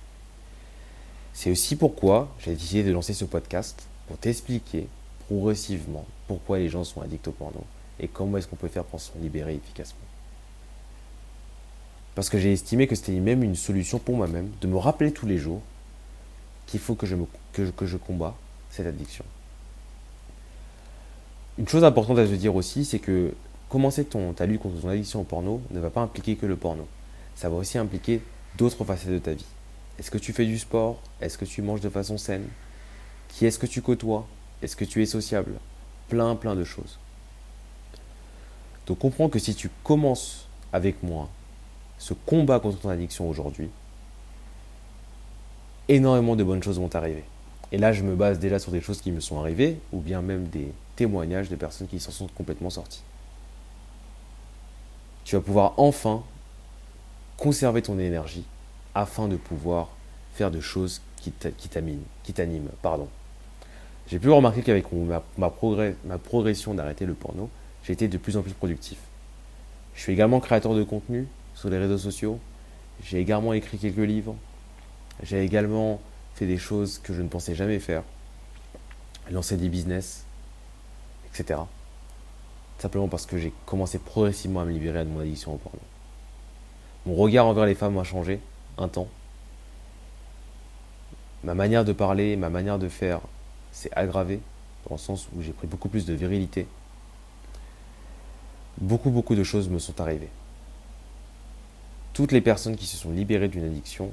C'est 1.33 1.51
aussi 1.51 1.77
pourquoi 1.77 2.33
j'ai 2.39 2.53
décidé 2.53 2.85
de 2.85 2.93
lancer 2.93 3.13
ce 3.13 3.25
podcast 3.25 3.89
pour 4.07 4.17
t'expliquer 4.17 4.87
progressivement 5.27 6.07
pourquoi 6.29 6.59
les 6.59 6.69
gens 6.69 6.85
sont 6.85 7.01
addicts 7.01 7.29
au 7.29 7.33
porno 7.33 7.65
et 7.99 8.09
comment 8.09 8.39
est-ce 8.39 8.47
qu'on 8.47 8.57
peut 8.57 8.69
faire 8.69 8.85
pour 8.85 9.01
s'en 9.01 9.15
libérer 9.21 9.55
efficacement. 9.55 10.06
Parce 12.17 12.31
que 12.31 12.39
j'ai 12.39 12.51
estimé 12.51 12.87
que 12.87 12.95
c'était 12.95 13.13
même 13.13 13.43
une 13.43 13.55
solution 13.55 13.99
pour 13.99 14.17
moi-même 14.17 14.51
de 14.63 14.67
me 14.67 14.79
rappeler 14.79 15.13
tous 15.13 15.27
les 15.27 15.37
jours 15.37 15.61
qu'il 16.67 16.81
faut 16.81 16.95
que 16.95 17.07
je, 17.07 17.97
combats 17.99 18.35
cette 18.71 18.87
addiction. 18.87 19.25
Une 21.59 21.69
chose 21.69 21.85
importante 21.85 22.19
à 22.19 22.27
se 22.27 22.33
dire 22.33 22.57
aussi, 22.57 22.87
c'est 22.87 23.01
que 23.01 23.35
commencer 23.69 24.07
ton, 24.07 24.33
ta 24.33 24.47
lutte 24.47 24.63
contre 24.63 24.81
ton 24.81 24.89
addiction 24.89 25.21
au 25.21 25.25
porno 25.25 25.61
ne 25.71 25.79
va 25.79 25.91
pas 25.91 26.01
impliquer 26.01 26.37
que 26.37 26.47
le 26.47 26.57
porno. 26.57 26.89
Ça 27.35 27.51
va 27.51 27.57
aussi 27.57 27.77
impliquer 27.77 28.23
d'autres 28.57 28.83
facettes 28.83 29.13
de 29.13 29.19
ta 29.19 29.35
vie. 29.35 29.45
Est-ce 29.99 30.11
que 30.11 30.19
tu 30.19 30.33
fais 30.33 30.47
du 30.47 30.59
sport? 30.59 31.03
Est-ce 31.21 31.37
que 31.37 31.45
tu 31.45 31.61
manges 31.61 31.83
de 31.83 31.91
façon 31.91 32.17
saine? 32.17 32.49
Qui 33.29 33.45
est-ce 33.45 33.59
que 33.59 33.67
tu 33.67 33.83
côtoies? 33.83 34.27
Est-ce 34.63 34.75
que 34.75 34.87
tu 34.87 35.03
es 35.03 35.07
sociable? 35.07 35.53
Plein, 36.09 36.35
plein 36.35 36.55
de 36.55 36.65
choses. 36.65 36.99
Donc 38.87 39.01
comprends 39.01 39.29
que 39.29 39.39
si 39.39 39.55
tu 39.55 39.71
commences 39.85 40.49
avec 40.73 41.03
moi 41.03 41.29
ce 42.07 42.15
combat 42.15 42.61
contre 42.61 42.79
ton 42.79 42.89
addiction 42.89 43.29
aujourd'hui, 43.29 43.69
énormément 45.89 46.37
de 46.37 46.45
bonnes 46.45 46.63
choses 46.63 46.79
vont 46.79 46.89
t'arriver. 46.89 47.25
Et 47.73 47.79
là, 47.79 47.93
je 47.93 48.03
me 48.03 48.15
base 48.15 48.39
déjà 48.39 48.59
sur 48.59 48.71
des 48.71 48.81
choses 48.81 49.01
qui 49.01 49.11
me 49.11 49.21
sont 49.21 49.41
arrivées, 49.41 49.81
ou 49.93 50.01
bien 50.01 50.23
même 50.23 50.47
des 50.47 50.73
témoignages 50.95 51.49
de 51.49 51.57
personnes 51.57 51.89
qui 51.89 51.99
s'en 51.99 52.13
sont 52.13 52.29
complètement 52.29 52.71
sorties 52.71 53.03
tu 55.27 55.35
vas 55.35 55.43
pouvoir 55.43 55.75
enfin 55.77 56.23
conserver 57.37 57.83
ton 57.83 57.99
énergie 57.99 58.45
afin 58.95 59.27
de 59.27 59.35
pouvoir 59.35 59.89
faire 60.35 60.53
de 60.53 60.61
choses 60.61 61.03
qui 61.17 61.33
t'animent. 61.33 62.69
Pardon. 62.81 63.09
J'ai 64.07 64.21
pu 64.21 64.31
remarquer 64.31 64.63
qu'avec 64.63 64.87
ma, 64.93 65.25
ma, 65.37 65.53
ma 66.05 66.19
progression 66.19 66.75
d'arrêter 66.75 67.07
le 67.07 67.15
porno, 67.15 67.51
j'ai 67.83 67.93
été 67.93 68.07
de 68.07 68.19
plus 68.19 68.37
en 68.37 68.43
plus 68.43 68.53
productif. 68.53 68.99
Je 69.97 70.03
suis 70.03 70.13
également 70.13 70.39
créateur 70.39 70.77
de 70.77 70.85
contenu 70.85 71.27
sur 71.57 71.71
les 71.71 71.79
réseaux 71.79 71.99
sociaux. 71.99 72.39
J'ai 73.03 73.19
également 73.19 73.53
écrit 73.53 73.79
quelques 73.79 73.97
livres. 73.97 74.37
J'ai 75.23 75.43
également 75.43 76.01
fait 76.35 76.47
des 76.47 76.59
choses 76.59 76.99
que 76.99 77.13
je 77.13 77.23
ne 77.23 77.29
pensais 77.29 77.55
jamais 77.57 77.81
faire. 77.81 78.05
Lancer 79.31 79.57
des 79.57 79.69
business, 79.69 80.25
etc. 81.27 81.61
Simplement 82.79 83.09
parce 83.09 83.27
que 83.27 83.39
j'ai 83.39 83.53
commencé 83.65 83.99
progressivement 83.99 84.61
à 84.61 84.65
me 84.65 84.71
libérer 84.71 85.05
de 85.05 85.11
mon 85.11 85.21
addiction 85.21 85.55
au 85.55 85.57
porno. 85.57 85.81
Mon 87.07 87.15
regard 87.15 87.47
envers 87.47 87.67
les 87.67 87.75
femmes 87.75 87.99
a 87.99 88.05
changé 88.05 88.39
un 88.79 88.89
temps. 88.89 89.09
Ma 91.43 91.55
manière 91.55 91.85
de 91.85 91.93
parler, 91.93 92.37
ma 92.37 92.51
manière 92.51 92.79
de 92.79 92.89
faire 92.89 93.21
s'est 93.73 93.91
aggravée, 93.95 94.41
dans 94.89 94.97
le 94.97 95.01
sens 95.01 95.29
où 95.35 95.43
j'ai 95.43 95.53
pris 95.53 95.67
beaucoup 95.67 95.89
plus 95.89 96.05
de 96.05 96.13
virilité. 96.13 96.67
Beaucoup, 98.79 99.11
beaucoup 99.11 99.35
de 99.35 99.45
choses 99.45 99.69
me 99.69 99.79
sont 99.79 100.01
arrivées. 100.01 100.29
Toutes 102.17 102.33
les 102.33 102.41
personnes 102.41 102.77
qui 102.77 102.87
se 102.87 102.97
sont 102.97 103.11
libérées 103.11 103.49
d'une 103.49 103.67
addiction 103.67 104.11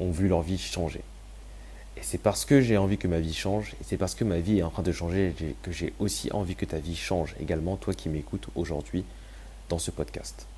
ont 0.00 0.10
vu 0.10 0.26
leur 0.26 0.42
vie 0.42 0.58
changer. 0.58 1.02
Et 1.96 2.00
c'est 2.02 2.18
parce 2.18 2.44
que 2.44 2.60
j'ai 2.60 2.76
envie 2.76 2.98
que 2.98 3.06
ma 3.06 3.20
vie 3.20 3.32
change, 3.32 3.74
et 3.80 3.84
c'est 3.84 3.96
parce 3.96 4.16
que 4.16 4.24
ma 4.24 4.40
vie 4.40 4.58
est 4.58 4.64
en 4.64 4.70
train 4.70 4.82
de 4.82 4.90
changer, 4.90 5.32
que 5.62 5.70
j'ai 5.70 5.92
aussi 6.00 6.32
envie 6.32 6.56
que 6.56 6.64
ta 6.64 6.80
vie 6.80 6.96
change 6.96 7.36
également, 7.38 7.76
toi 7.76 7.94
qui 7.94 8.08
m'écoutes 8.08 8.48
aujourd'hui 8.56 9.04
dans 9.68 9.78
ce 9.78 9.92
podcast. 9.92 10.48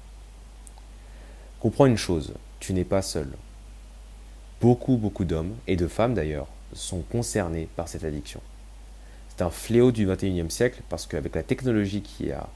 Comprends 1.61 1.85
une 1.85 1.99
chose, 1.99 2.33
tu 2.61 2.73
n'es 2.73 2.85
pas 2.85 3.03
seul. 3.03 3.29
Beaucoup, 4.63 4.97
beaucoup 4.97 5.27
d'hommes, 5.27 5.55
et 5.67 5.77
de 5.77 5.89
femmes 5.89 6.15
d'ailleurs, 6.15 6.49
sont 6.73 7.03
concernés 7.03 7.69
par 7.77 7.89
cette 7.89 8.05
addiction. 8.05 8.41
C'est 9.29 9.43
un 9.43 9.51
fléau 9.51 9.93
du 9.93 10.07
21e 10.07 10.49
siècle 10.49 10.81
parce 10.89 11.07
qu'avec 11.07 11.35
la 11.35 11.43
technologie 11.43 12.01
qui 12.01 12.33
a 12.33 12.49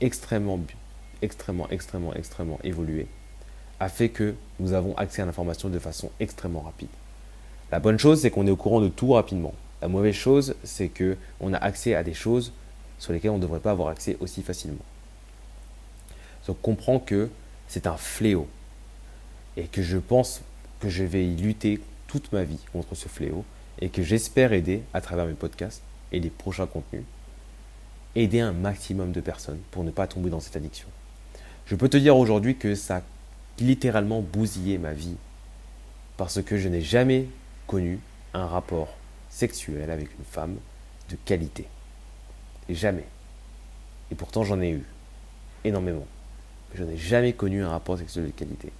extrêmement, 0.00 0.58
extrêmement, 1.24 1.68
extrêmement, 1.70 2.14
extrêmement 2.14 2.58
évolué, 2.62 3.06
a 3.80 3.88
fait 3.88 4.10
que 4.10 4.34
nous 4.60 4.72
avons 4.72 4.96
accès 4.96 5.22
à 5.22 5.26
l'information 5.26 5.68
de 5.68 5.78
façon 5.78 6.10
extrêmement 6.20 6.60
rapide. 6.60 6.88
La 7.72 7.80
bonne 7.80 7.98
chose, 7.98 8.20
c'est 8.20 8.30
qu'on 8.30 8.46
est 8.46 8.50
au 8.50 8.56
courant 8.56 8.80
de 8.80 8.88
tout 8.88 9.12
rapidement. 9.12 9.54
La 9.82 9.88
mauvaise 9.88 10.14
chose, 10.14 10.54
c'est 10.62 10.90
qu'on 10.90 11.52
a 11.52 11.58
accès 11.58 11.94
à 11.94 12.04
des 12.04 12.14
choses 12.14 12.52
sur 12.98 13.12
lesquelles 13.12 13.32
on 13.32 13.38
ne 13.38 13.42
devrait 13.42 13.60
pas 13.60 13.72
avoir 13.72 13.88
accès 13.88 14.16
aussi 14.20 14.42
facilement. 14.42 14.84
Donc 16.46 16.60
comprends 16.60 16.98
que 16.98 17.30
c'est 17.68 17.86
un 17.86 17.96
fléau 17.96 18.46
et 19.56 19.64
que 19.64 19.82
je 19.82 19.96
pense 19.96 20.42
que 20.80 20.88
je 20.88 21.04
vais 21.04 21.26
y 21.26 21.36
lutter 21.36 21.80
toute 22.06 22.32
ma 22.32 22.44
vie 22.44 22.60
contre 22.72 22.94
ce 22.94 23.08
fléau 23.08 23.44
et 23.80 23.88
que 23.88 24.02
j'espère 24.02 24.52
aider 24.52 24.82
à 24.92 25.00
travers 25.00 25.26
mes 25.26 25.32
podcasts 25.32 25.82
et 26.12 26.20
les 26.20 26.30
prochains 26.30 26.66
contenus, 26.66 27.02
aider 28.14 28.40
un 28.40 28.52
maximum 28.52 29.12
de 29.12 29.20
personnes 29.20 29.60
pour 29.70 29.84
ne 29.84 29.90
pas 29.90 30.06
tomber 30.06 30.30
dans 30.30 30.40
cette 30.40 30.56
addiction. 30.56 30.88
Je 31.66 31.76
peux 31.76 31.88
te 31.88 31.96
dire 31.96 32.16
aujourd'hui 32.16 32.56
que 32.56 32.74
ça 32.74 32.98
a 32.98 33.02
littéralement 33.58 34.20
bousillé 34.20 34.76
ma 34.76 34.92
vie 34.92 35.16
parce 36.16 36.42
que 36.42 36.58
je 36.58 36.68
n'ai 36.68 36.82
jamais 36.82 37.26
connu 37.66 38.00
un 38.34 38.46
rapport 38.46 38.88
sexuel 39.30 39.90
avec 39.90 40.08
une 40.18 40.24
femme 40.24 40.56
de 41.10 41.16
qualité. 41.24 41.66
jamais. 42.68 43.04
Et 44.12 44.14
pourtant 44.14 44.44
j'en 44.44 44.60
ai 44.60 44.70
eu 44.70 44.84
énormément. 45.64 46.06
Je 46.74 46.84
n'ai 46.84 46.98
jamais 46.98 47.32
connu 47.32 47.62
un 47.62 47.70
rapport 47.70 47.98
sexuel 47.98 48.26
de 48.26 48.30
qualité. 48.30 48.70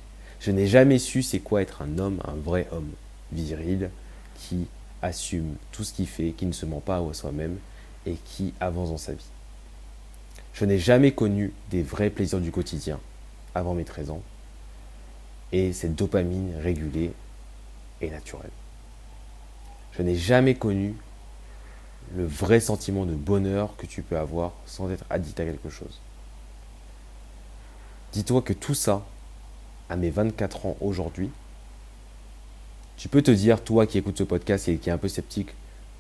Je 0.41 0.51
n'ai 0.51 0.67
jamais 0.67 0.99
su 0.99 1.23
c'est 1.23 1.41
quoi 1.41 1.63
être 1.63 1.81
un 1.81 1.99
homme, 1.99 2.21
un 2.25 2.35
vrai 2.35 2.69
homme 2.71 2.91
viril 3.33 3.89
qui 4.37 4.67
assume 5.01 5.55
tout 5.73 5.85
ce 5.85 5.95
qu'il 5.95 6.07
fait, 6.07 6.33
qui 6.33 6.45
ne 6.45 6.53
se 6.53 6.67
ment 6.67 6.81
pas 6.81 6.99
à 6.99 7.15
soi-même 7.15 7.57
et 8.05 8.15
qui 8.15 8.53
avance 8.61 8.91
dans 8.91 8.99
sa 8.99 9.15
vie. 9.15 9.25
Je 10.55 10.65
n'ai 10.65 10.79
jamais 10.79 11.13
connu 11.13 11.53
des 11.71 11.83
vrais 11.83 12.11
plaisirs 12.11 12.41
du 12.41 12.53
quotidien 12.53 13.01
avant 13.55 13.75
mes 13.75 13.85
13 13.85 14.11
ans 14.11 14.23
et 15.53 15.73
cette 15.73 15.97
dopamine 15.97 16.55
régulée 16.63 17.13
et 18.01 18.09
naturelle. 18.09 18.51
Je 19.93 20.03
n'ai 20.03 20.15
jamais 20.17 20.55
connu 20.55 20.95
le 22.17 22.25
vrai 22.25 22.61
sentiment 22.61 23.05
de 23.05 23.15
bonheur 23.15 23.77
que 23.77 23.87
tu 23.87 24.03
peux 24.03 24.17
avoir 24.17 24.53
sans 24.65 24.91
être 24.91 25.05
addict 25.11 25.39
à 25.41 25.45
quelque 25.45 25.71
chose. 25.71 26.01
Dis-toi 28.13 28.43
que 28.43 28.53
tout 28.53 28.75
ça, 28.75 29.05
à 29.89 29.97
mes 29.97 30.11
24 30.11 30.67
ans 30.67 30.77
aujourd'hui, 30.81 31.31
tu 32.97 33.09
peux 33.09 33.23
te 33.23 33.33
dire, 33.33 33.63
toi 33.63 33.87
qui 33.87 33.99
écoutes 33.99 34.19
ce 34.19 34.23
podcast 34.23 34.69
et 34.69 34.77
qui 34.77 34.89
est 34.89 34.93
un 34.93 34.99
peu 34.99 35.09
sceptique, 35.09 35.51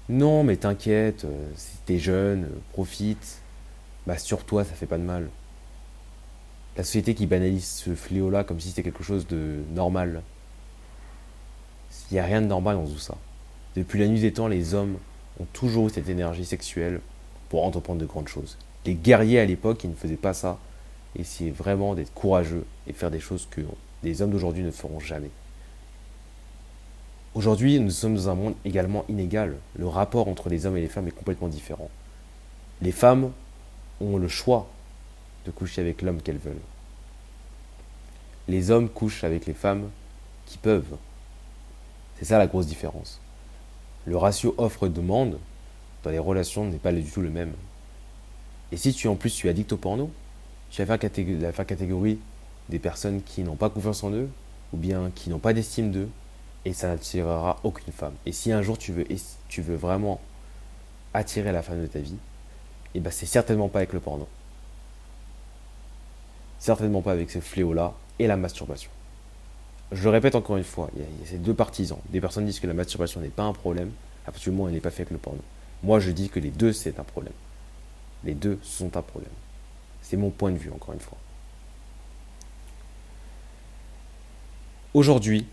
non 0.08 0.44
mais 0.44 0.56
t'inquiète, 0.56 1.24
euh, 1.24 1.50
si 1.56 1.76
t'es 1.86 1.98
jeune, 1.98 2.44
euh, 2.44 2.60
profite, 2.72 3.40
bah 4.06 4.18
sur 4.18 4.44
toi 4.44 4.64
ça 4.64 4.74
fait 4.74 4.86
pas 4.86 4.98
de 4.98 5.02
mal. 5.02 5.28
La 6.76 6.82
société 6.82 7.14
qui 7.14 7.26
banalise 7.26 7.66
ce 7.66 7.94
fléau-là 7.94 8.44
comme 8.44 8.60
si 8.60 8.68
c'était 8.68 8.82
quelque 8.82 9.04
chose 9.04 9.26
de 9.26 9.62
normal. 9.74 10.22
Il 12.10 12.14
n'y 12.14 12.20
a 12.20 12.24
rien 12.24 12.42
de 12.42 12.46
normal 12.46 12.76
dans 12.76 12.86
tout 12.86 12.98
ça. 12.98 13.16
Depuis 13.76 13.98
la 13.98 14.08
nuit 14.08 14.20
des 14.20 14.32
temps, 14.32 14.48
les 14.48 14.74
hommes 14.74 14.96
ont 15.40 15.46
toujours 15.52 15.86
eu 15.86 15.90
cette 15.90 16.08
énergie 16.08 16.44
sexuelle 16.44 17.00
pour 17.48 17.64
entreprendre 17.64 18.00
de 18.00 18.06
grandes 18.06 18.28
choses. 18.28 18.58
Les 18.84 18.94
guerriers 18.94 19.40
à 19.40 19.44
l'époque, 19.44 19.84
ils 19.84 19.90
ne 19.90 19.94
faisaient 19.94 20.16
pas 20.16 20.34
ça. 20.34 20.58
Essayaient 21.16 21.50
vraiment 21.50 21.94
d'être 21.94 22.12
courageux 22.12 22.66
et 22.86 22.92
faire 22.92 23.10
des 23.10 23.20
choses 23.20 23.46
que 23.50 23.60
les 24.02 24.20
hommes 24.20 24.30
d'aujourd'hui 24.30 24.62
ne 24.62 24.70
feront 24.70 25.00
jamais. 25.00 25.30
Aujourd'hui, 27.34 27.80
nous 27.80 27.90
sommes 27.90 28.14
dans 28.14 28.28
un 28.28 28.34
monde 28.34 28.54
également 28.64 29.04
inégal. 29.08 29.56
Le 29.76 29.88
rapport 29.88 30.28
entre 30.28 30.48
les 30.48 30.66
hommes 30.66 30.76
et 30.76 30.80
les 30.80 30.88
femmes 30.88 31.08
est 31.08 31.16
complètement 31.16 31.48
différent. 31.48 31.90
Les 32.82 32.92
femmes 32.92 33.32
ont 34.00 34.16
le 34.16 34.28
choix 34.28 34.68
de 35.46 35.50
coucher 35.50 35.80
avec 35.80 36.02
l'homme 36.02 36.22
qu'elles 36.22 36.38
veulent. 36.38 36.60
Les 38.48 38.70
hommes 38.70 38.88
couchent 38.88 39.24
avec 39.24 39.46
les 39.46 39.54
femmes 39.54 39.90
qui 40.46 40.58
peuvent. 40.58 40.96
C'est 42.18 42.26
ça 42.26 42.38
la 42.38 42.46
grosse 42.46 42.66
différence. 42.66 43.20
Le 44.06 44.16
ratio 44.16 44.54
offre-demande 44.58 45.38
dans 46.02 46.10
les 46.10 46.18
relations 46.18 46.66
n'est 46.66 46.78
pas 46.78 46.92
du 46.92 47.04
tout 47.04 47.22
le 47.22 47.30
même. 47.30 47.52
Et 48.72 48.76
si 48.76 48.92
tu 48.92 49.08
en 49.08 49.16
plus 49.16 49.34
tu 49.34 49.46
es 49.46 49.50
addict 49.50 49.72
au 49.72 49.76
porno, 49.76 50.10
tu 50.70 50.82
vas 50.82 50.98
faire 50.98 51.66
catégorie 51.66 52.18
des 52.68 52.78
personnes 52.78 53.22
qui 53.22 53.42
n'ont 53.42 53.56
pas 53.56 53.70
confiance 53.70 54.02
en 54.04 54.10
eux 54.10 54.28
ou 54.72 54.76
bien 54.76 55.10
qui 55.14 55.30
n'ont 55.30 55.38
pas 55.38 55.52
d'estime 55.52 55.90
d'eux 55.90 56.08
et 56.64 56.72
ça 56.72 56.88
n'attirera 56.88 57.58
aucune 57.62 57.92
femme. 57.92 58.14
Et 58.26 58.32
si 58.32 58.52
un 58.52 58.62
jour 58.62 58.78
tu 58.78 58.92
veux, 58.92 59.06
tu 59.48 59.62
veux 59.62 59.76
vraiment 59.76 60.20
attirer 61.12 61.52
la 61.52 61.62
femme 61.62 61.80
de 61.80 61.86
ta 61.86 62.00
vie, 62.00 62.16
et 62.94 62.98
eh 62.98 63.00
ben 63.00 63.10
c'est 63.10 63.26
certainement 63.26 63.68
pas 63.68 63.80
avec 63.80 63.92
le 63.92 63.98
porno. 63.98 64.28
Certainement 66.60 67.02
pas 67.02 67.10
avec 67.10 67.30
ce 67.30 67.40
fléau-là 67.40 67.92
et 68.20 68.28
la 68.28 68.36
masturbation. 68.36 68.90
Je 69.90 70.04
le 70.04 70.10
répète 70.10 70.36
encore 70.36 70.56
une 70.56 70.64
fois, 70.64 70.90
il 70.94 71.02
y, 71.02 71.04
a, 71.04 71.26
ces 71.26 71.38
deux 71.38 71.54
partisans. 71.54 71.98
Des 72.10 72.20
personnes 72.20 72.46
disent 72.46 72.60
que 72.60 72.68
la 72.68 72.74
masturbation 72.74 73.20
n'est 73.20 73.28
pas 73.28 73.42
un 73.42 73.52
problème, 73.52 73.90
où 74.46 74.66
elle 74.68 74.74
n'est 74.74 74.80
pas 74.80 74.90
faite 74.90 75.08
avec 75.08 75.10
le 75.10 75.18
porno. 75.18 75.40
Moi, 75.82 76.00
je 76.00 76.10
dis 76.10 76.28
que 76.28 76.40
les 76.40 76.50
deux, 76.50 76.72
c'est 76.72 76.98
un 76.98 77.04
problème. 77.04 77.34
Les 78.24 78.34
deux 78.34 78.58
sont 78.62 78.96
un 78.96 79.02
problème. 79.02 79.32
C'est 80.00 80.16
mon 80.16 80.30
point 80.30 80.50
de 80.50 80.56
vue, 80.56 80.70
encore 80.70 80.94
une 80.94 81.00
fois. 81.00 81.18
Aujourd'hui, 84.94 85.46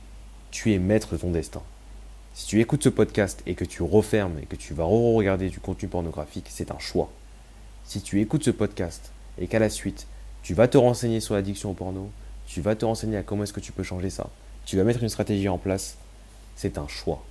tu 0.51 0.73
es 0.73 0.80
maître 0.80 1.13
de 1.13 1.17
ton 1.17 1.32
destin. 1.32 1.62
Si 2.34 2.47
tu 2.47 2.62
écoutes 2.62 2.84
ce 2.84 2.89
podcast 2.89 3.41
et 3.45 3.56
que 3.56 3.65
tu 3.65 3.84
refermes 3.84 4.39
et 4.39 4.45
que 4.45 4.56
tu 4.56 4.73
vas 4.73 4.86
re-regarder 4.86 5.49
du 5.49 5.60
contenu 5.60 5.89
pornographique, 5.89 6.47
c'est 6.49 6.71
un 6.71 6.80
choix. 6.80 7.10
Si 7.91 8.01
tu 8.01 8.21
écoutes 8.21 8.45
ce 8.45 8.51
podcast 8.51 9.12
et 9.38 9.47
qu'à 9.47 9.60
la 9.60 9.69
suite, 9.69 10.08
tu 10.43 10.54
vas 10.54 10.69
te 10.69 10.77
renseigner 10.77 11.19
sur 11.19 11.34
l'addiction 11.36 11.71
au 11.71 11.73
porno, 11.73 12.10
tu 12.47 12.62
vas 12.62 12.73
te 12.73 12.86
renseigner 12.86 13.17
à 13.17 13.21
comment 13.21 13.43
est-ce 13.43 13.51
que 13.51 13.60
tu 13.60 13.73
peux 13.73 13.84
changer 13.84 14.10
ça, 14.10 14.30
tu 14.63 14.77
vas 14.77 14.86
mettre 14.86 15.04
une 15.04 15.10
stratégie 15.10 15.49
en 15.49 15.58
place, 15.58 15.97
c'est 16.56 16.77
un 16.77 16.88
choix. 16.88 17.21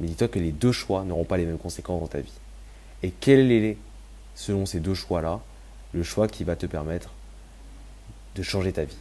Mais 0.00 0.06
dis-toi 0.06 0.28
que 0.28 0.38
les 0.38 0.50
deux 0.50 0.72
choix 0.72 1.04
n'auront 1.04 1.26
pas 1.26 1.36
les 1.36 1.44
mêmes 1.44 1.58
conséquences 1.58 2.00
dans 2.00 2.06
ta 2.06 2.20
vie. 2.20 2.32
Et 3.02 3.10
quel 3.10 3.52
est, 3.52 3.76
selon 4.34 4.64
ces 4.64 4.80
deux 4.80 4.94
choix-là, 4.94 5.40
le 5.92 6.02
choix 6.02 6.26
qui 6.26 6.42
va 6.42 6.56
te 6.56 6.64
permettre 6.64 7.10
de 8.34 8.42
changer 8.42 8.72
ta 8.72 8.84
vie? 8.84 8.96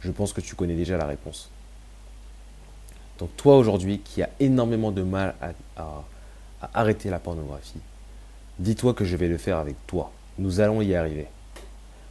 Je 0.00 0.10
pense 0.10 0.34
que 0.34 0.42
tu 0.42 0.56
connais 0.56 0.76
déjà 0.76 0.98
la 0.98 1.06
réponse. 1.06 1.48
Donc 3.18 3.34
toi 3.38 3.56
aujourd'hui 3.56 4.00
qui 4.00 4.22
as 4.22 4.28
énormément 4.40 4.92
de 4.92 5.04
mal 5.04 5.36
à, 5.78 6.04
arrêter 6.74 7.08
la 7.08 7.18
pornographie, 7.18 7.80
dis-toi 8.58 8.92
que 8.92 9.06
je 9.06 9.16
vais 9.16 9.28
le 9.28 9.38
faire 9.38 9.56
avec 9.56 9.76
toi. 9.86 10.12
Nous 10.38 10.60
allons 10.60 10.80
y 10.82 10.94
arriver. 10.94 11.28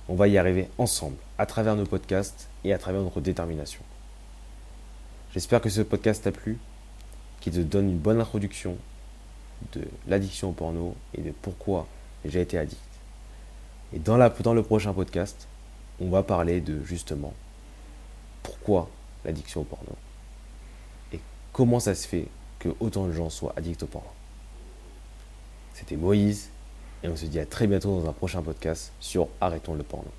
On 0.08 0.16
va 0.16 0.28
y 0.28 0.38
arriver 0.38 0.70
ensemble, 0.78 1.18
à 1.38 1.46
travers 1.46 1.76
nos 1.76 1.86
podcasts 1.86 2.50
et 2.64 2.74
à 2.74 2.78
travers 2.78 3.02
notre 3.02 3.22
détermination. 3.22 3.82
J'espère 5.34 5.62
que 5.62 5.70
ce 5.70 5.82
podcast 5.82 6.24
t'a 6.24 6.32
plu, 6.32 6.58
qu'il 7.42 7.54
te 7.54 7.60
donne 7.60 7.90
une 7.90 7.98
bonne 7.98 8.20
introduction 8.20 8.78
de 9.74 9.82
l'addiction 10.08 10.50
au 10.50 10.54
porno 10.54 10.96
et 11.18 11.22
de 11.22 11.32
pourquoi 11.32 11.88
j'ai 12.26 12.42
été 12.42 12.58
addict. 12.58 12.82
Et 13.94 14.00
dans, 14.00 14.18
la, 14.18 14.30
dans 14.30 14.54
le 14.54 14.64
prochain 14.64 14.94
podcast, 14.94 15.48
on 16.00 16.10
va 16.10 16.24
parler 16.24 16.62
de 16.62 16.84
justement 16.84 17.34
pourquoi 18.42 18.90
l'addiction 19.24 19.62
au 19.62 19.66
porno 19.66 19.96
comment 21.54 21.80
ça 21.80 21.96
se 21.96 22.06
fait 22.06 22.28
que 22.60 22.70
autant 22.80 23.08
de 23.08 23.14
gens 23.14 23.30
soient 23.30 23.54
addicts 23.56 23.84
au 23.84 23.88
porno. 23.88 24.10
C'était 25.76 25.96
Moïse 25.96 26.50
et 27.04 27.08
on 27.08 27.16
se 27.16 27.26
dit 27.26 27.40
à 27.40 27.46
très 27.46 27.68
bientôt 27.68 28.00
dans 28.00 28.10
un 28.10 28.14
prochain 28.14 28.42
podcast 28.42 28.92
sur 29.00 29.28
Arrêtons 29.42 29.76
le 29.76 29.84
porno. 29.84 30.10